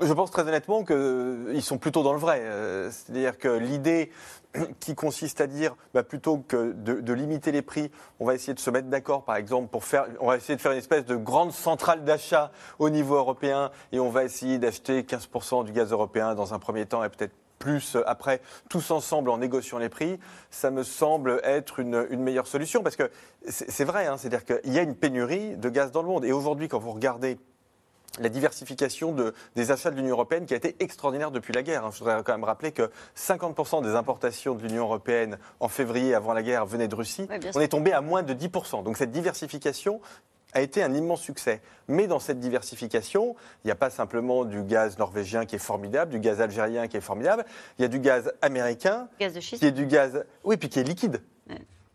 [0.00, 2.40] Je pense très honnêtement qu'ils sont plutôt dans le vrai.
[2.44, 4.12] euh, C'est-à-dire que l'idée
[4.80, 7.90] qui consiste à dire, bah, plutôt que de, limiter les prix,
[8.20, 10.60] on va essayer de se mettre d'accord, par exemple, pour faire, on va essayer de
[10.60, 15.02] faire une espèce de grande centrale d'achat au niveau européen, et on va essayer d'acheter
[15.02, 19.30] 15% du gaz européen dans un premier temps, et peut-être plus euh, après, tous ensemble
[19.30, 20.18] en négociant les prix,
[20.50, 23.10] ça me semble être une, meilleure solution, parce que
[23.48, 26.24] c'est c'est vrai, hein, c'est-à-dire qu'il y a une pénurie de gaz dans le monde,
[26.24, 27.38] et aujourd'hui, quand vous regardez
[28.20, 31.84] la diversification de- des achats de l'Union européenne qui a été extraordinaire depuis la guerre.
[31.84, 31.90] hein.
[31.92, 36.32] Je voudrais quand même rappeler que 50% des importations de l'Union européenne en février avant
[36.32, 37.26] la guerre venaient de Russie.
[37.30, 38.82] Ouais, On est tombé à moins de 10%.
[38.82, 40.00] Donc cette diversification
[40.54, 41.60] a été un immense succès.
[41.88, 46.10] Mais dans cette diversification, il n'y a pas simplement du gaz norvégien qui est formidable,
[46.10, 47.44] du gaz algérien qui est formidable,
[47.78, 50.70] il y a du gaz américain, Gaz de schiste qui est du gaz, oui, puis
[50.70, 51.22] qui est liquide.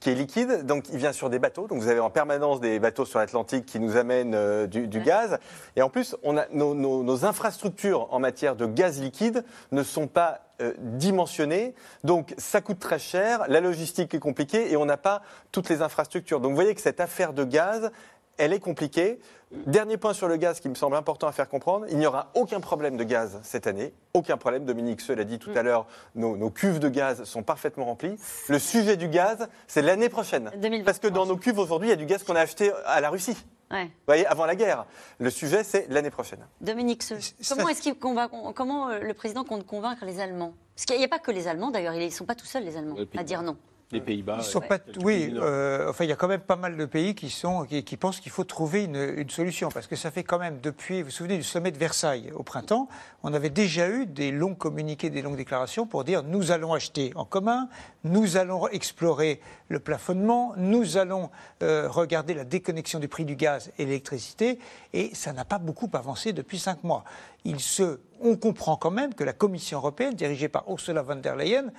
[0.03, 1.65] Qui est liquide, donc il vient sur des bateaux.
[1.67, 4.99] Donc vous avez en permanence des bateaux sur l'Atlantique qui nous amènent euh, du, du
[4.99, 5.37] gaz.
[5.77, 9.81] Et en plus, on a, nos, nos- nos infrastructures en matière de gaz liquide ne
[9.81, 11.73] sont pas euh, dimensionnées.
[12.03, 15.21] Donc ça coûte très cher, la logistique est compliquée et on n'a pas
[15.53, 16.41] toutes les infrastructures.
[16.41, 17.89] Donc vous voyez que cette affaire de gaz,
[18.37, 19.19] elle est compliquée.
[19.67, 22.31] Dernier point sur le gaz qui me semble important à faire comprendre, il n'y aura
[22.33, 23.93] aucun problème de gaz cette année.
[24.15, 27.43] Aucun problème, Dominique Seul l'a dit tout à l'heure, nos, nos cuves de gaz sont
[27.43, 28.15] parfaitement remplies.
[28.49, 30.49] Le sujet du gaz, c'est l'année prochaine.
[30.83, 32.99] Parce que dans nos cuves aujourd'hui, il y a du gaz qu'on a acheté à
[32.99, 33.37] la Russie.
[33.69, 33.85] Ouais.
[33.85, 34.85] Vous voyez, avant la guerre.
[35.19, 36.39] Le sujet, c'est l'année prochaine.
[36.61, 37.03] Dominique
[37.49, 40.53] comment est-ce qu'il convainc- comment euh, le président compte convaincre les Allemands?
[40.75, 42.63] Parce qu'il n'y a pas que les Allemands d'ailleurs, ils ne sont pas tout seuls
[42.63, 43.55] les Allemands à dire non.
[43.91, 44.37] Les Pays-Bas.
[44.39, 47.13] Ils sont pas, oui, euh, enfin, il y a quand même pas mal de pays
[47.13, 49.69] qui, sont, qui, qui pensent qu'il faut trouver une, une solution.
[49.69, 52.41] Parce que ça fait quand même depuis, vous vous souvenez du sommet de Versailles au
[52.41, 52.87] printemps,
[53.21, 57.11] on avait déjà eu des longs communiqués, des longues déclarations pour dire nous allons acheter
[57.15, 57.69] en commun,
[58.03, 61.29] nous allons explorer le plafonnement, nous allons
[61.61, 64.57] euh, regarder la déconnexion des prix du gaz et de l'électricité.
[64.93, 67.03] Et ça n'a pas beaucoup avancé depuis cinq mois.
[67.45, 71.35] Il se, on comprend quand même que la Commission européenne, dirigée par Ursula von der
[71.35, 71.71] Leyen,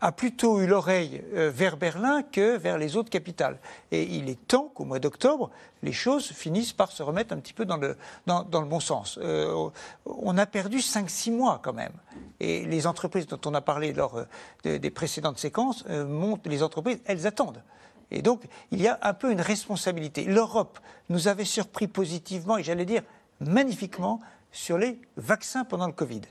[0.00, 3.58] a plutôt eu l'oreille euh, vers Berlin que vers les autres capitales.
[3.90, 5.50] Et il est temps qu'au mois d'octobre,
[5.82, 9.18] les choses finissent par se remettre un petit peu dans le, dans, le bon sens.
[9.22, 9.70] Euh,
[10.04, 11.92] on a perdu 5-6 mois quand même.
[12.40, 14.24] Et les entreprises dont on a parlé lors euh,
[14.64, 17.62] de- des précédentes séquences, montrent, les entreprises, elles attendent.
[18.10, 20.24] Et donc, il y a un peu une responsabilité.
[20.24, 20.78] L'Europe
[21.08, 23.02] nous avait surpris positivement, et j'allais dire
[23.40, 24.20] magnifiquement,
[24.52, 26.22] sur les vaccins pendant le Covid.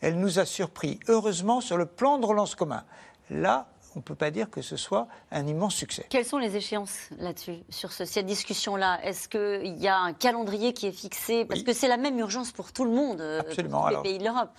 [0.00, 2.84] Elle nous a surpris, heureusement, sur le plan de relance commun.
[3.30, 6.06] Là, on ne peut pas dire que ce soit un immense succès.
[6.08, 9.00] Quelles sont les échéances là-dessus, sur ce- cette discussion-là?
[9.04, 11.44] Est-ce qu'il y a un calendrier qui est fixé?
[11.44, 13.80] Parce que c'est la même urgence pour tout le monde, euh, pour Absolument.
[13.82, 14.50] tous les Alors, pays de l'Europe.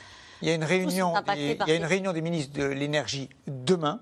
[0.41, 3.29] Il y a une réunion, des, il y a une réunion des ministres de l'énergie
[3.47, 4.01] demain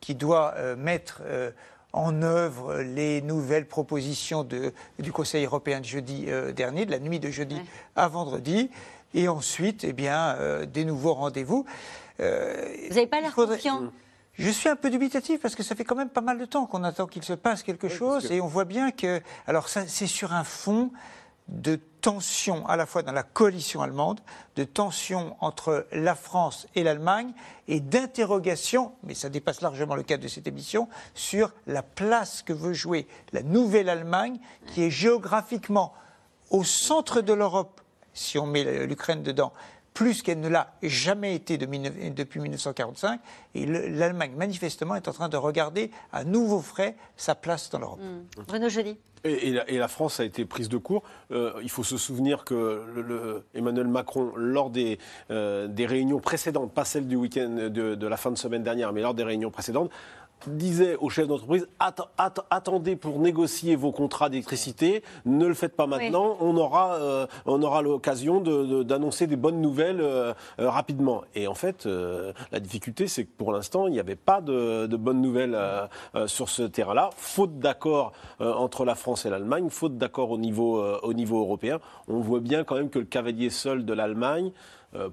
[0.00, 1.50] qui doit euh, mettre euh,
[1.92, 6.98] en œuvre les nouvelles propositions de- du Conseil européen de jeudi euh, dernier, de la
[6.98, 7.60] nuit de jeudi
[7.94, 8.70] à vendredi,
[9.14, 11.64] et ensuite, eh bien, euh, des nouveaux rendez-vous.
[12.20, 13.82] Euh, Vous n'avez pas l'air faudrait- confiant?
[14.34, 16.64] Je suis un peu dubitatif parce que ça fait quand même pas mal de temps
[16.66, 19.20] qu'on attend qu'il se passe quelque chose que- et on voit bien que.
[19.46, 20.90] Alors, ça, c'est sur un fond
[21.48, 24.20] de tension à la fois dans la coalition allemande,
[24.56, 27.32] de tension entre la France et l'Allemagne
[27.68, 32.54] et d'interrogation, mais ça dépasse largement le cadre de cette émission, sur la place que
[32.54, 34.38] veut jouer la nouvelle Allemagne
[34.68, 35.92] qui est géographiquement
[36.50, 37.81] au centre de l'Europe,
[38.14, 39.52] si on met l'Ukraine dedans,
[39.94, 43.20] plus qu'elle ne l'a jamais été de 19 depuis 1945.
[43.54, 47.78] Et le- l'Allemagne, manifestement, est en train de regarder à nouveau frais sa place dans
[47.78, 48.00] l'Europe.
[48.46, 48.96] Bruno Jeudi.
[49.24, 51.04] Et, et la, et la France a été prise de court.
[51.30, 54.98] Euh, il faut se souvenir que le, le- Emmanuel Macron, lors des,
[55.30, 58.92] euh, des réunions précédentes, pas celle du week-end de, de la fin de semaine dernière,
[58.92, 59.90] mais lors des réunions précédentes,
[60.46, 65.76] disait aux chefs d'entreprise Atte- atte- attendez pour négocier vos contrats d'électricité, ne le faites
[65.76, 70.32] pas maintenant, on aura, euh, on aura l'occasion de- de- d'annoncer des bonnes nouvelles euh,
[70.60, 71.22] euh, rapidement.
[71.34, 74.96] Et en fait, la difficulté, c'est que pour l'instant, il n'y avait pas de, de
[74.96, 75.58] bonnes nouvelles
[76.26, 81.12] sur ce terrain-là, faute d'accord entre la France et l'Allemagne, faute d'accord au niveau, au
[81.12, 81.78] niveau européen.
[82.08, 84.52] On voit bien quand même que le cavalier seul de l'Allemagne,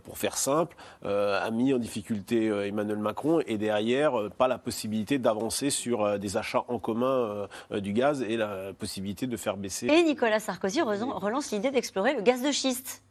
[0.04, 0.76] pour faire simple,
[1.06, 5.70] euh, a mis en difficulté euh, Emmanuel Macron et derrière, euh, pas la possibilité d'avancer
[5.70, 9.58] sur euh, des achats en commun euh, euh, du gaz et la possibilité de faire
[9.58, 9.88] baisser.
[9.88, 13.02] Et Nicolas Sarkozy relan- relance l'idée d'explorer le gaz de schiste.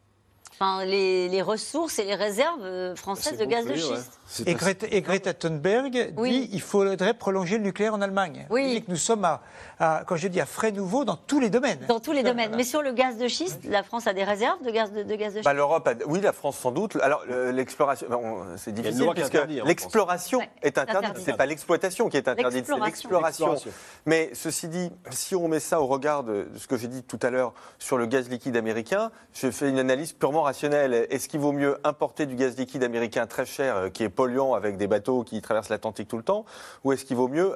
[0.52, 4.17] Enfin, les, les ressources et les réserves euh, françaises de gaz de schiste.
[4.46, 8.46] Et Greta, et Greta Thunberg dit qu'il faudrait prolonger le nucléaire en Allemagne.
[8.50, 8.62] Oui.
[8.64, 9.40] Elle dit que nous sommes, à,
[9.78, 11.78] à- quand je dis à frais nouveaux, dans tous les domaines.
[11.88, 12.54] Dans tous les domaines.
[12.56, 15.14] Mais sur le gaz de schiste, la France a des réserves de gaz de, de
[15.14, 15.44] gaz de schiste.
[15.44, 16.96] Bah, L'Europe, oui, la France sans doute.
[17.02, 20.96] Alors le- l'exploration, bon, c'est difficile puisque hein, l'exploration est interdite.
[21.10, 21.22] interdit.
[21.24, 22.84] C'est pas l'exploitation qui est interdite, c'est L'exploration.
[22.86, 23.46] l'exploration.
[23.52, 23.70] L'exploration.
[24.06, 27.18] Mais ceci dit, si on met ça au regard de ce que j'ai dit tout
[27.22, 31.06] à l'heure sur le gaz liquide américain, je fais une analyse purement rationnelle.
[31.10, 34.54] Est-ce qu'il vaut mieux importer du gaz liquide américain très cher, euh, qui est polluant
[34.54, 36.44] avec des bateaux qui traversent l'Atlantique tout le temps,
[36.82, 37.54] ou est-ce qu'il vaut mieux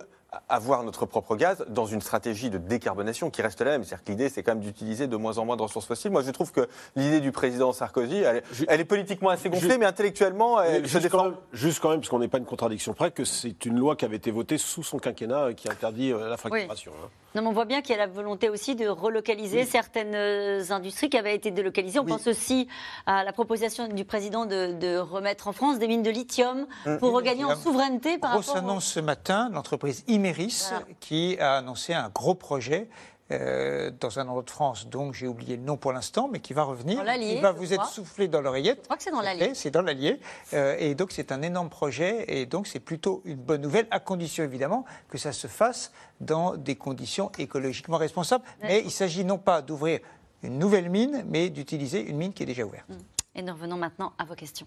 [0.48, 3.82] avoir notre propre gaz dans une stratégie de décarbonation qui reste la même?
[3.84, 6.12] C'est-à-dire que l'idée, c'est quand même d'utiliser de moins en moins de ressources fossiles.
[6.12, 9.80] Moi, je trouve que l'idée du président Sarkozy, elle, elle est politiquement assez gonflée, Juste-
[9.80, 12.44] mais intellectuellement, elle, je juste, quand même, juste quand même, parce qu'on n'est pas une
[12.46, 15.68] contradiction près, que c'est une loi qui avait été votée sous son quinquennat euh, qui
[15.68, 16.92] interdit euh, la fracturation.
[17.04, 17.08] hein.
[17.34, 20.62] Non, mais on voit bien qu'il y a la volonté aussi de relocaliser certaines euh,
[20.70, 21.98] industries qui avaient été délocalisées.
[21.98, 22.68] On pense aussi
[23.06, 26.98] à la proposition du président de, de remettre en France des mines de lithium Mmh.
[26.98, 28.62] pour regagner en souveraineté par Grosse rapport.
[28.70, 30.84] annonce ce matin l'entreprise Imeris Voilà.
[31.00, 32.88] qui a annoncé un gros projet
[33.32, 36.52] euh, dans un endroit de France dont j'ai oublié le nom pour l'instant, mais qui
[36.52, 38.78] va revenir, Dans l'Allier, qui va vous être soufflé dans l'oreillette.
[38.82, 39.52] Je crois que c'est dans l'Allier.
[39.54, 40.20] C'est dans l'Allier.
[40.52, 44.00] Euh, et donc c'est un énorme projet et donc c'est plutôt une bonne nouvelle, à
[44.00, 48.44] condition évidemment que ça se fasse dans des conditions écologiquement responsables.
[48.62, 50.00] Mais il s'agit non pas d'ouvrir
[50.42, 52.88] une nouvelle mine, mais d'utiliser une mine qui est déjà ouverte.
[53.34, 54.66] Et nous revenons maintenant à vos questions.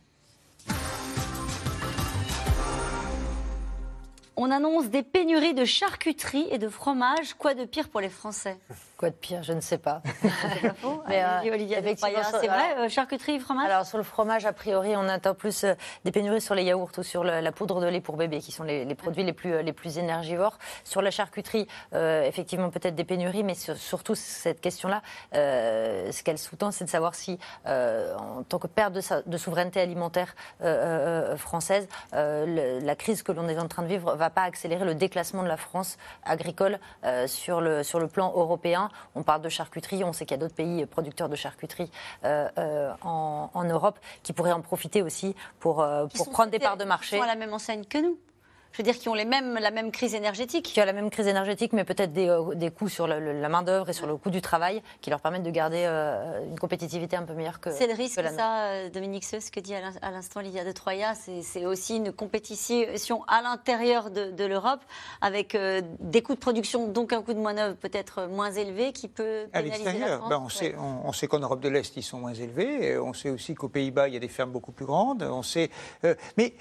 [4.38, 7.36] On annonce des pénuries de charcuterie et de fromage.
[7.36, 8.58] Quoi de pire pour les Français?
[8.98, 10.02] Quoi de pire Je ne sais pas.
[11.10, 14.46] Mais euh, Olivia effectivement, Defroyat, sur- c'est vrai, euh, charcuterie fromage Alors sur le fromage,
[14.46, 15.74] a priori, on attend plus euh,
[16.06, 18.54] des pénuries sur les yaourts ou sur le- la poudre de lait pour bébé, qui
[18.54, 20.58] sont les, les produits les plus, euh, les plus énergivores.
[20.86, 25.02] Sur la charcuterie, euh, effectivement, peut-être des pénuries, mais sur- surtout cette question-là,
[25.34, 27.38] euh, ce qu'elle sous-tend, c'est de savoir si,
[27.68, 32.46] euh, en tant que perte de, sa- de souveraineté alimentaire euh, euh, française, euh,
[32.80, 35.44] le- la crise que l'on est en train de vivre va pas accélérer le déclassement
[35.44, 38.85] de la France agricole euh, sur, le, sur le plan européen.
[39.16, 41.90] On parle de charcuterie, on sait qu'il y a d'autres pays producteurs de charcuterie
[42.24, 46.60] euh, euh, en, en Europe qui pourraient en profiter aussi pour, euh, pour prendre des
[46.60, 47.16] parts de marché.
[47.16, 48.18] Qui sont à la même enseigne que nous.
[48.76, 50.66] Je veux dire, qui ont les mêmes, la même crise énergétique.
[50.66, 53.48] Qui ont la même crise énergétique, mais peut-être des, euh, des coûts sur le- la
[53.48, 57.16] main-d'œuvre et sur le coût du travail qui leur permettent de garder euh, une compétitivité
[57.16, 57.72] un peu meilleure que.
[57.72, 60.42] C'est le risque, que ça, euh, Dominique Seux, ce que dit à l'in- à l'instant
[60.42, 64.82] Lydia de Troya, c'est aussi une compétition à l'intérieur de, de l'Europe,
[65.22, 69.08] avec euh, des coûts de production, donc un coût de manœuvre peut-être moins élevé, qui
[69.08, 72.20] peut À l'extérieur, ben, on, sait, on, on sait qu'en Europe de l'Est, ils sont
[72.20, 72.98] moins élevés.
[72.98, 75.24] On sait aussi qu'aux Pays-Bas, il y a des fermes beaucoup plus grandes.
[75.24, 75.70] On sait,
[76.04, 76.54] euh, mais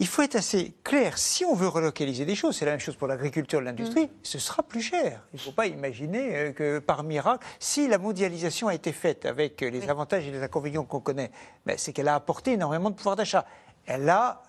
[0.00, 1.18] il faut être assez clair.
[1.18, 4.10] Si on veut relocaliser des choses, c'est la même chose pour l'agriculture, l'industrie, Mm.
[4.22, 5.22] ce sera plus cher.
[5.32, 9.26] Il ne faut pas imaginer euh, que par miracle, si la mondialisation a été faite
[9.26, 11.30] avec euh, les avantages et les inconvénients qu'on connaît,
[11.66, 13.44] ben, c'est qu'elle a apporté énormément de pouvoir d'achat.
[13.86, 14.42] Elle a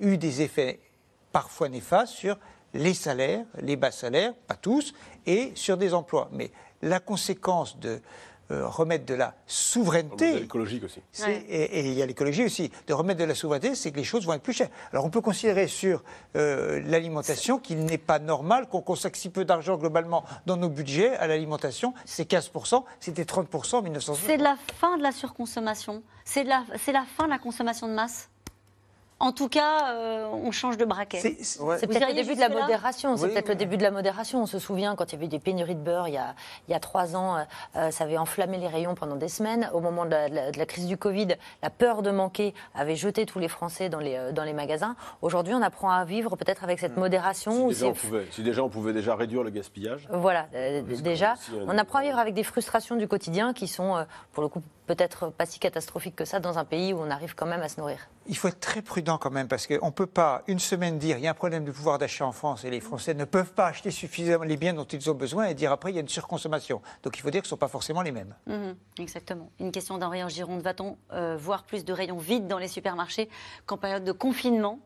[0.00, 0.80] eu des effets
[1.32, 2.38] parfois néfastes sur
[2.74, 4.94] les salaires, les bas salaires, pas tous,
[5.26, 6.28] et sur des emplois.
[6.32, 6.50] Mais
[6.80, 8.00] la conséquence de
[8.50, 10.42] euh, remettre de la souveraineté.
[10.42, 11.00] écologique aussi.
[11.12, 12.70] C'est- Et, et il y a l'écologie aussi.
[12.86, 14.68] De remettre de la souveraineté, c'est que les choses vont être plus chères.
[14.92, 16.02] Alors on peut considérer sur
[16.36, 21.14] euh, l'alimentation qu'il n'est pas normal qu'on consacre si peu d'argent globalement dans nos budgets
[21.16, 21.94] à l'alimentation.
[22.04, 24.26] C'est 15%, c'était 30% en 1960.
[24.26, 26.02] C'est la fin de la surconsommation.
[26.24, 28.28] C'est de la, c'est la fin de la consommation de masse.
[29.22, 31.20] En tout cas, euh, on change de braquet.
[31.42, 33.16] C'est peut-être le début de la modération.
[33.16, 34.42] C'est Oui, peut-être le début de la modération.
[34.42, 36.34] On se souvient quand il y avait des pénuries de beurre il y a,
[36.66, 37.42] il y a trois ans, euh,
[37.76, 39.70] euh, ça avait enflammé les rayons pendant des semaines.
[39.74, 41.28] Au moment de la, de la- de la crise du Covid,
[41.62, 44.96] la peur de manquer avait jeté tous les Français dans les, euh, dans les magasins.
[45.22, 47.66] Aujourd'hui, on apprend à vivre peut-être avec cette modération.
[47.66, 50.08] où Si déjà, on pouvait, si déjà on pouvait déjà réduire le gaspillage.
[50.10, 51.34] Voilà, euh, déjà,
[51.68, 54.02] on apprend à vivre avec des frustrations du quotidien qui sont, euh,
[54.32, 57.36] pour le coup, peut-être pas si catastrophiques que ça dans un pays où on arrive
[57.36, 57.98] quand même à se nourrir.
[58.26, 61.18] Il faut être très prudent quand même, parce qu'on ne peut pas une semaine dire
[61.18, 63.52] il y a un problème de pouvoir d'achat en France et les Français ne peuvent
[63.52, 66.00] pas acheter suffisamment les biens dont ils ont besoin et dire après il y a
[66.00, 66.82] une surconsommation.
[67.02, 68.34] Donc il faut dire que ce ne sont pas forcément les mêmes.
[68.46, 69.50] Mhm, exactement.
[69.60, 70.62] Une question d'Henri en Gironde.
[70.62, 73.28] Va-t-on euh, voir plus de rayons vides dans les supermarchés
[73.66, 74.78] qu'en période de confinement?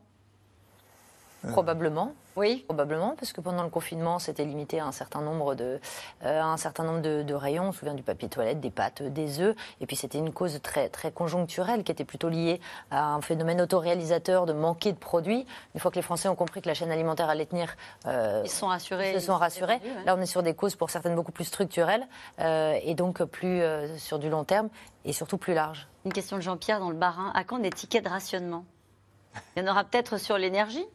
[1.51, 2.13] Probablement.
[2.35, 2.63] Oui.
[2.67, 5.79] Probablement, parce que pendant le confinement, c'était limité à un certain nombre de,
[6.23, 7.69] euh, un certain nombre de, de rayons.
[7.69, 9.55] On se souvient du papier toilette, des pâtes, des œufs.
[9.81, 12.59] Et puis c'était une cause très, très conjoncturelle qui était plutôt liée
[12.91, 15.47] à un phénomène autoréalisateur de manquer de produits.
[15.73, 17.75] Une fois que les Français ont compris que la chaîne alimentaire allait tenir,
[18.05, 19.13] euh, Ils sont rassurés.
[19.15, 19.79] ils se sont rassurés.
[19.83, 20.03] ouais.
[20.05, 22.05] Là, on est sur des causes pour certaines beaucoup plus structurelles
[22.39, 24.69] euh, et donc plus euh, sur du long terme
[25.05, 25.87] et surtout plus large.
[26.05, 27.31] Une question de Jean-Pierre dans le Barin.
[27.33, 28.63] À quand des tickets de rationnement?
[29.55, 30.85] Il y en aura peut-être sur l'énergie?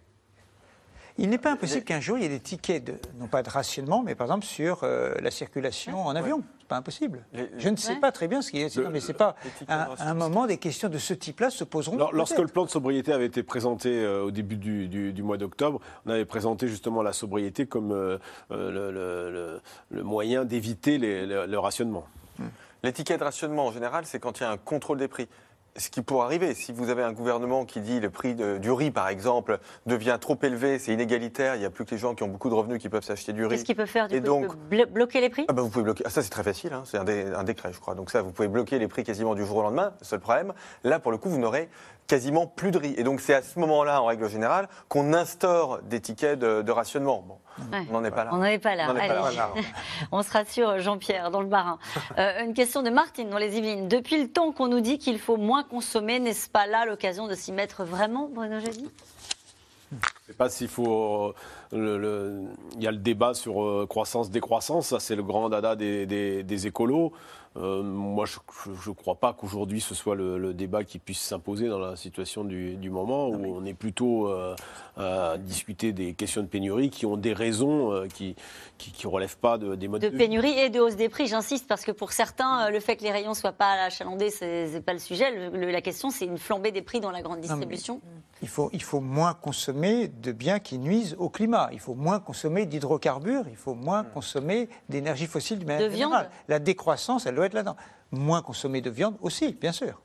[1.18, 3.50] Il n'est pas impossible qu'un jour il y ait des tickets, de, non pas de
[3.50, 6.42] rationnement, mais par exemple sur euh, la circulation en avion.
[6.60, 7.24] C'est pas impossible.
[7.58, 8.00] Je ne sais Ouais.
[8.00, 8.74] pas très bien ce qui est.
[8.78, 9.36] non, mais c'est pas.
[9.68, 11.96] À un moment, des questions de ce type-là se poseront.
[11.98, 15.22] Lors- Lorsque le plan de sobriété avait été présenté euh, au début du, du- du
[15.22, 18.18] mois d'octobre, on avait présenté justement la sobriété comme euh,
[18.50, 19.60] euh, le, le- le-
[19.90, 22.04] le moyen d'éviter le, le rationnement.
[22.84, 25.28] Les tickets de rationnement, en général, c'est quand il y a un contrôle des prix.
[25.76, 28.70] Ce qui pourrait arriver, si vous avez un gouvernement qui dit le prix de- du
[28.70, 32.14] riz, par exemple, devient trop élevé, c'est inégalitaire, il n'y a plus que les gens
[32.14, 33.50] qui ont beaucoup de revenus qui peuvent s'acheter du riz.
[33.56, 35.46] Qu'est-ce qu'il peut faire du Et coup donc, blo- bloquer les prix?
[35.48, 36.04] Ah vous pouvez bloquer.
[36.06, 36.82] Ah, ça c'est très facile, hein.
[36.84, 37.94] c'est un, dé- un décret, je crois.
[37.94, 39.94] Donc ça, vous pouvez bloquer les prix quasiment du jour au lendemain.
[40.02, 40.52] Seul problème,
[40.84, 41.70] là pour le coup, vous n'aurez
[42.06, 42.94] quasiment plus de riz.
[42.96, 46.72] Et donc c'est à ce moment-là, en règle générale, qu'on instaure des tickets de, de
[46.72, 47.24] rationnement.
[47.26, 47.38] Bon,
[47.70, 47.84] Ouais.
[47.90, 48.30] on n'en est pas là.
[48.32, 48.86] On n'en est pas là.
[48.90, 49.02] On pas
[50.16, 50.22] là.
[50.22, 51.78] Se rassure, Jean-Pierre, dans le Barin.
[52.18, 53.88] Euh, une question de Martine dans les Yvelines.
[53.88, 57.34] Depuis le temps qu'on nous dit qu'il faut moins consommer, n'est-ce pas là l'occasion de
[57.34, 58.90] s'y mettre vraiment, Bruno Jeudi?
[59.90, 61.26] Je ne sais pas s'il faut.
[61.28, 61.34] euh,
[61.72, 62.42] le- le-
[62.76, 66.42] il y a le débat sur euh, croissance-décroissance, ça c'est le grand dada des, des-
[66.42, 67.12] des écolos.
[67.56, 68.38] Euh, moi, je
[68.90, 72.44] ne crois pas qu'aujourd'hui ce soit le, le débat qui puisse s'imposer dans la situation
[72.44, 74.54] du, du moment où on est plutôt euh,
[74.96, 78.34] à discuter des questions de pénurie qui ont des raisons euh, qui
[79.04, 81.68] ne relèvent pas de- des modes De de pénurie et de hausse des prix, j'insiste,
[81.68, 84.92] parce que pour certains, le fait que les rayons soient pas achalandés, c'est c'est pas
[84.94, 85.30] le sujet.
[85.50, 88.00] Le- la question, c'est une flambée des prix dans la grande distribution.
[88.40, 91.68] Il faut, il faut moins consommer de biens qui nuisent au climat.
[91.72, 93.44] Il faut moins consommer d'hydrocarbures.
[93.48, 96.30] Il faut moins consommer d'énergie fossile de manière De viande générale.
[96.48, 97.76] La décroissance, elle doit être là-dedans.
[98.12, 100.00] Moins consommer de viande aussi, bien sûr.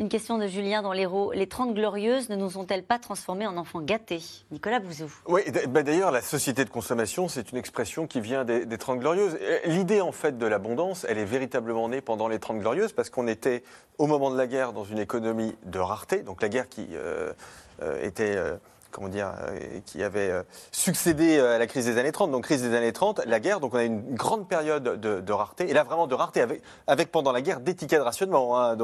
[0.00, 1.32] Une question de Julien dans l'Hérault.
[1.32, 4.22] Les 30 glorieuses ne nous ont-elles pas transformés en enfants gâtés?
[4.52, 5.10] Nicolas Bouzou.
[5.26, 9.00] Oui, bah d'ailleurs, la société de consommation, c'est une expression qui vient des, des 30
[9.00, 9.36] Glorieuses.
[9.64, 13.26] L'idée, en fait, de l'abondance, elle est véritablement née pendant les 30 Glorieuses, parce qu'on
[13.26, 13.64] était,
[13.98, 16.22] au moment de la guerre, dans une économie de rareté.
[16.22, 17.32] Donc la guerre qui euh,
[17.82, 18.36] euh, était.
[18.36, 18.56] euh,
[18.90, 22.30] Comment dire, euh, qui avait euh, succédé euh, à la crise des années 30.
[22.30, 25.68] Donc, crise des années 30, la guerre, donc on a une grande période de, rareté.
[25.68, 26.44] Et là, vraiment de rareté,
[26.86, 28.58] avec, pendant la guerre des de rationnement.
[28.58, 28.76] hein.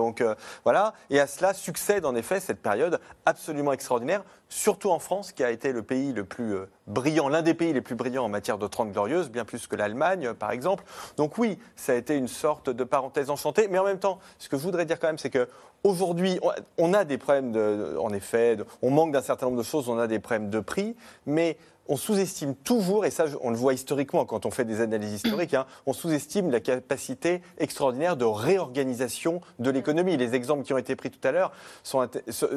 [1.10, 5.50] Et à cela succède en effet cette période absolument extraordinaire, surtout en France, qui a
[5.50, 8.58] été le pays le plus euh, brillant, l'un des pays les plus brillants en matière
[8.58, 10.84] de 30 glorieuses, bien plus que l'Allemagne, euh, par exemple.
[11.16, 14.48] Donc oui, ça a été une sorte de parenthèse enchantée, mais en même temps, ce
[14.48, 15.48] que je voudrais dire quand même, c'est que
[15.82, 16.38] aujourd'hui,
[16.78, 17.52] on- a des problèmes,
[17.98, 20.94] en effet, on manque d'un certain nombre de choses, on a des problèmes de prix,
[21.26, 21.56] mais
[21.88, 25.54] on sous-estime toujours, et ça on le voit historiquement quand on fait des analyses historiques,
[25.54, 30.16] hein, on sous-estime la capacité extraordinaire de réorganisation de l'économie.
[30.16, 32.06] Les exemples qui ont été pris tout à l'heure sont,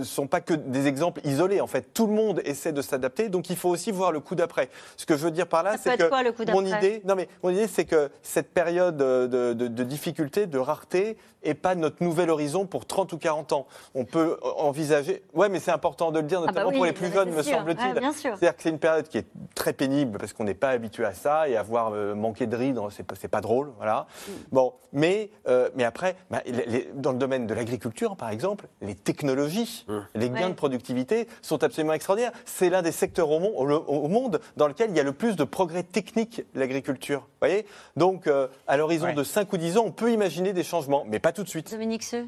[0.04, 1.62] sont pas que des exemples isolés.
[1.62, 4.36] En fait, tout le monde essaie de s'adapter, donc il faut aussi voir le coup
[4.36, 4.70] d'après.
[4.96, 7.16] Ce que je veux dire par là, c'est que quoi, le coup mon idée, non
[7.16, 11.76] mais mon idée, c'est que cette période de, de, de difficulté, de rareté, et pas
[11.76, 13.68] notre nouvel horizon pour 30 ou 40 ans.
[13.96, 15.24] On peut envisager.
[15.34, 17.30] Ouais, mais c'est important de le dire, Ah bah notamment oui, pour les plus jeunes,
[17.32, 18.04] me semble-t-il.
[18.04, 18.12] Ouais.
[18.14, 21.14] C'est-à-dire que c'est une période qui est très pénible parce qu'on n'est pas habitué à
[21.14, 24.08] ça et avoir euh, manqué de rides, c'est pas, c'est pas drôle, voilà.
[24.28, 24.32] Mm.
[24.52, 28.96] Bon, mais euh, mais après, bah, les- dans le domaine de l'agriculture, par exemple, les
[28.96, 30.50] technologies, les gains Ouais.
[30.50, 32.32] de productivité sont absolument extraordinaires.
[32.46, 35.14] C'est l'un des secteurs au, mon- au- au monde dans lequel il y a le
[35.14, 37.28] plus de progrès techniques, l'agriculture.
[37.42, 37.66] Voyez?
[37.96, 39.14] Donc, euh, à l'horizon Ouais.
[39.14, 41.72] de 5 ou 10 ans, on peut imaginer des changements, mais pas tout de suite.
[41.72, 42.26] Dominique Seux?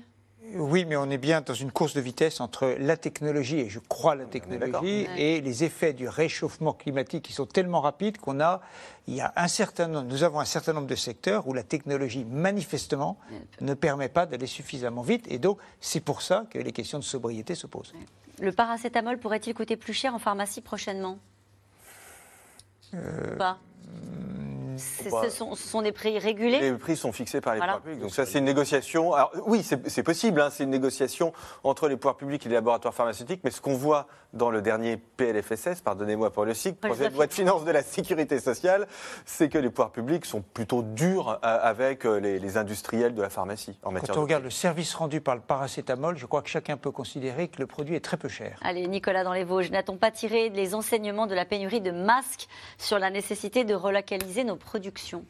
[0.56, 3.80] Oui, mais on est bien dans une course de vitesse entre la technologie, et je
[3.80, 8.62] crois la technologie, et les effets du réchauffement climatique qui sont tellement rapides qu'on a,
[9.08, 11.64] il y a un certain nombre, nous avons un certain nombre de secteurs où la
[11.64, 13.18] technologie, manifestement,
[13.62, 17.04] ne permet pas d'aller suffisamment vite, et donc c'est pour ça que les questions de
[17.04, 17.94] sobriété se posent.
[18.40, 21.20] Le paracétamol pourrait-il coûter plus cher en pharmacie prochainement?
[22.94, 23.58] Euh, Ou pas?
[23.58, 23.58] bah,
[24.80, 27.74] ce, sont, ce sont des prix régulés Les prix sont fixés par les Voilà.
[27.74, 28.02] pouvoirs publics.
[28.02, 29.14] Donc ça, c'est une négociation.
[29.14, 30.42] Alors oui, c'est c'est possible.
[30.42, 33.42] hein, c'est une négociation entre les pouvoirs publics et les laboratoires pharmaceutiques.
[33.44, 37.28] Mais ce qu'on voit dans le dernier PLFSS, pardonnez-moi pour le cycle, Projet de loi
[37.28, 38.88] de finances de la sécurité sociale,
[39.26, 43.22] c'est que les pouvoirs publics sont plutôt durs euh, avec euh, les, les industriels de
[43.22, 46.26] la pharmacie en matière Quand on de regarde le service rendu par le paracétamol, je
[46.26, 48.60] crois que chacun peut considérer que le produit est très peu cher.
[48.62, 52.48] Allez, Nicolas dans les Vosges, n'a-t-on pas tiré les enseignements de la pénurie de masques
[52.78, 55.26] sur la nécessité de relocaliser nos productions?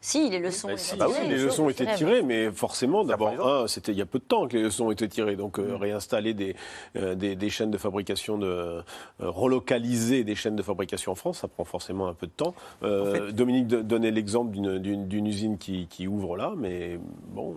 [0.00, 0.68] Si, les leçons.
[0.68, 1.28] Bah, si, ont si, tirées.
[1.28, 4.24] les leçons ont été tirées, mais forcément, d'abord, un, c'était il y a peu de
[4.24, 5.34] temps que les leçons ont été tirées.
[5.34, 6.54] Donc, euh, réinstaller des,
[6.96, 8.82] euh, des, des chaînes de fabrication, de, euh,
[9.18, 12.54] relocaliser des chaînes de fabrication en France, ça prend forcément un peu de temps.
[12.84, 16.98] Euh, Dominique donnait l'exemple d'une- usine qui, qui ouvre là, mais
[17.30, 17.56] bon.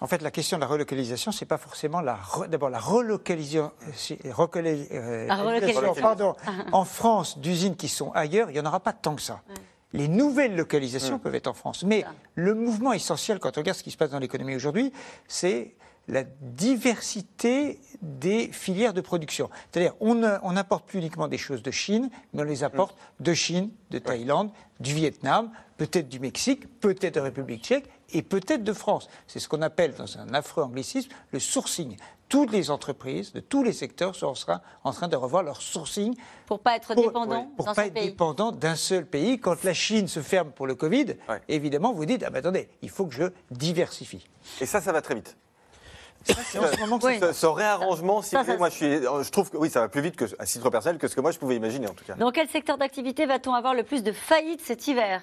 [0.00, 3.70] En fait, la question de la relocalisation, c'est pas forcément la re- d'abord la relocalisation,
[4.30, 5.94] recoli- euh, La relocalisation.
[6.00, 6.34] pardon,
[6.72, 9.40] en France d'usines qui sont ailleurs, il n'y en aura pas tant que ça.
[9.92, 13.82] Les nouvelles localisations peuvent être en France, mais le mouvement essentiel quand on regarde ce
[13.82, 14.92] qui se passe dans l'économie aujourd'hui,
[15.28, 15.74] c'est
[16.08, 19.50] la diversité des filières de production.
[19.70, 23.70] C'est-à-dire, on n'importe plus uniquement des choses de Chine, mais on les apporte de Chine,
[23.90, 29.08] de Thaïlande, du Vietnam, peut-être du Mexique, peut-être de République tchèque et peut-être de France.
[29.26, 31.96] C'est ce qu'on appelle, dans un affreux anglicisme, le sourcing.
[32.32, 34.32] Toutes les entreprises de tous les secteurs sont
[34.84, 36.14] en train- de revoir leur sourcing
[36.46, 38.06] Pour pas être pour, dépendant pour dans pas être pays.
[38.06, 39.38] dépendant d'un seul pays.
[39.38, 41.16] Quand la Chine se ferme pour le Covid,
[41.48, 44.26] évidemment, vous dites, ah ben attendez, il faut que je diversifie.
[44.62, 45.36] Et ça, ça va très vite.
[46.24, 48.74] C'est en ce moment que ce, ce réarrangement, si Ça, vous voulez, ça, moi, je,
[48.76, 48.86] suis,
[49.26, 51.20] je trouve que oui, ça va plus vite que, à titre personnel que ce que
[51.20, 52.14] moi je pouvais imaginer en tout cas.
[52.14, 55.20] Dans quel secteur d'activité va-t-on avoir le plus de faillites cet hiver?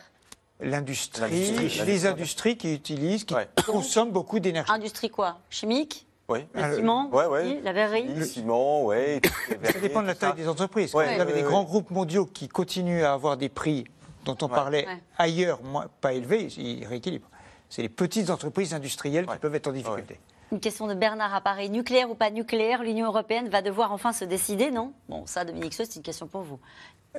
[0.60, 1.86] L'industrie, L'industrie.
[1.88, 3.34] les industries qui utilisent, qui
[3.66, 4.72] consomment beaucoup d'énergie.
[4.72, 5.40] Industrie quoi?
[5.50, 6.06] Chimique?
[6.30, 6.46] Oui.
[6.54, 7.42] Le ciment Ouais, ouais.
[7.44, 9.20] oui, La verrerie Le ciment, ouais.
[9.64, 10.94] Ça dépend de la taille des entreprises.
[10.94, 11.16] Ouais.
[11.16, 13.86] vous avez des grands groupes mondiaux qui continuent à avoir des prix
[14.26, 14.98] dont on parlait Ouais.
[15.18, 17.30] ailleurs, moins, pas élevés, ils rééquilibrent.
[17.70, 20.20] C'est les petites entreprises industrielles qui peuvent être en difficulté.
[20.52, 21.70] Une question de Bernard à Paris.
[21.70, 24.94] Nucléaire ou pas nucléaire, l'Union européenne va devoir enfin se décider, non?
[25.08, 26.60] Bon, ça, Dominique Seux, c'est une question pour vous.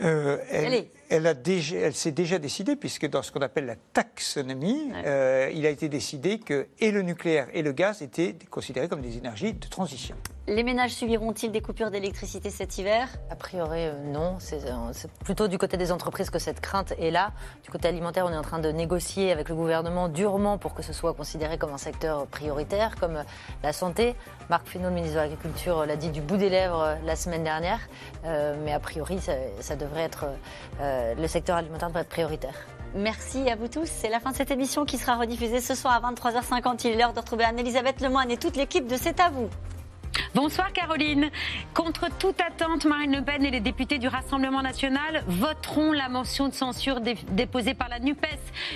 [0.02, 0.90] Euh, elle, Allez.
[1.10, 5.88] Elle s'est déjà décidée, puisque dans ce qu'on appelle la taxonomie, euh, il a été
[5.88, 10.16] décidé que et le nucléaire et le gaz étaient considérés comme des énergies de transition.
[10.46, 13.08] Les ménages subiront-ils des coupures d'électricité cet hiver?
[13.30, 14.36] A priori, euh, non.
[14.40, 17.32] C'est euh, c'est plutôt du côté des entreprises que cette crainte est là.
[17.62, 20.82] Du côté alimentaire, on est en train de négocier avec le gouvernement durement pour que
[20.82, 23.22] ce soit considéré comme un secteur prioritaire, comme
[23.62, 24.16] la santé.
[24.48, 27.80] Marc Fesneau, le ministre de l'Agriculture, l'a dit du bout des lèvres la semaine dernière.
[28.24, 30.26] Euh, mais a priori, ça, ça devrait être.
[31.16, 32.54] Le secteur alimentaire devrait être prioritaire.
[32.94, 33.86] Merci à vous tous.
[33.86, 36.80] C'est la fin de cette émission qui sera rediffusée ce soir à 23h50.
[36.84, 39.48] Il est l'heure de retrouver Anne-Elisabeth Lemoine et toute l'équipe de C'est à vous.
[40.34, 41.30] Bonsoir Caroline.
[41.74, 46.48] Contre toute attente, Marine Le Pen et les députés du Rassemblement national voteront la motion
[46.48, 48.26] de censure dé- déposée par la NUPES.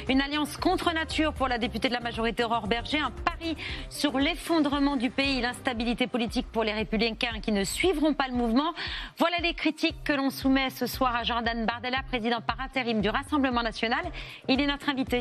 [0.09, 2.99] Une alliance contre nature pour la députée de la majorité Aurore Berger.
[2.99, 3.57] Un pari
[3.89, 8.73] sur l'effondrement du pays, l'instabilité politique pour les républicains qui ne suivront pas le mouvement.
[9.19, 13.09] Voilà les critiques que l'on soumet ce soir à Jordan Bardella, président par intérim du
[13.09, 14.03] Rassemblement national.
[14.49, 15.21] Il est notre invité.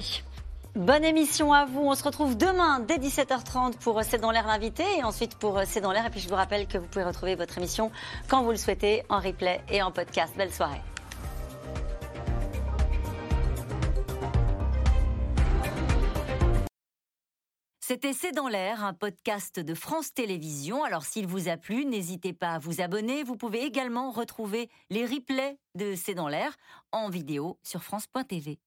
[0.75, 1.81] Bonne émission à vous.
[1.81, 5.81] On se retrouve demain dès 17h30 pour C'est dans l'air l'invité et ensuite pour C'est
[5.81, 6.07] dans l'air.
[6.07, 7.91] Et puis je vous rappelle que vous pouvez retrouver votre émission
[8.27, 10.33] quand vous le souhaitez en replay et en podcast.
[10.35, 10.81] Belle soirée.
[17.79, 20.83] C'était C'est dans l'air, un podcast de France Télévisions.
[20.83, 23.23] Alors s'il vous a plu, n'hésitez pas à vous abonner.
[23.23, 26.55] Vous pouvez également retrouver les replays de C'est dans l'air
[26.91, 28.57] en vidéo sur France.tv.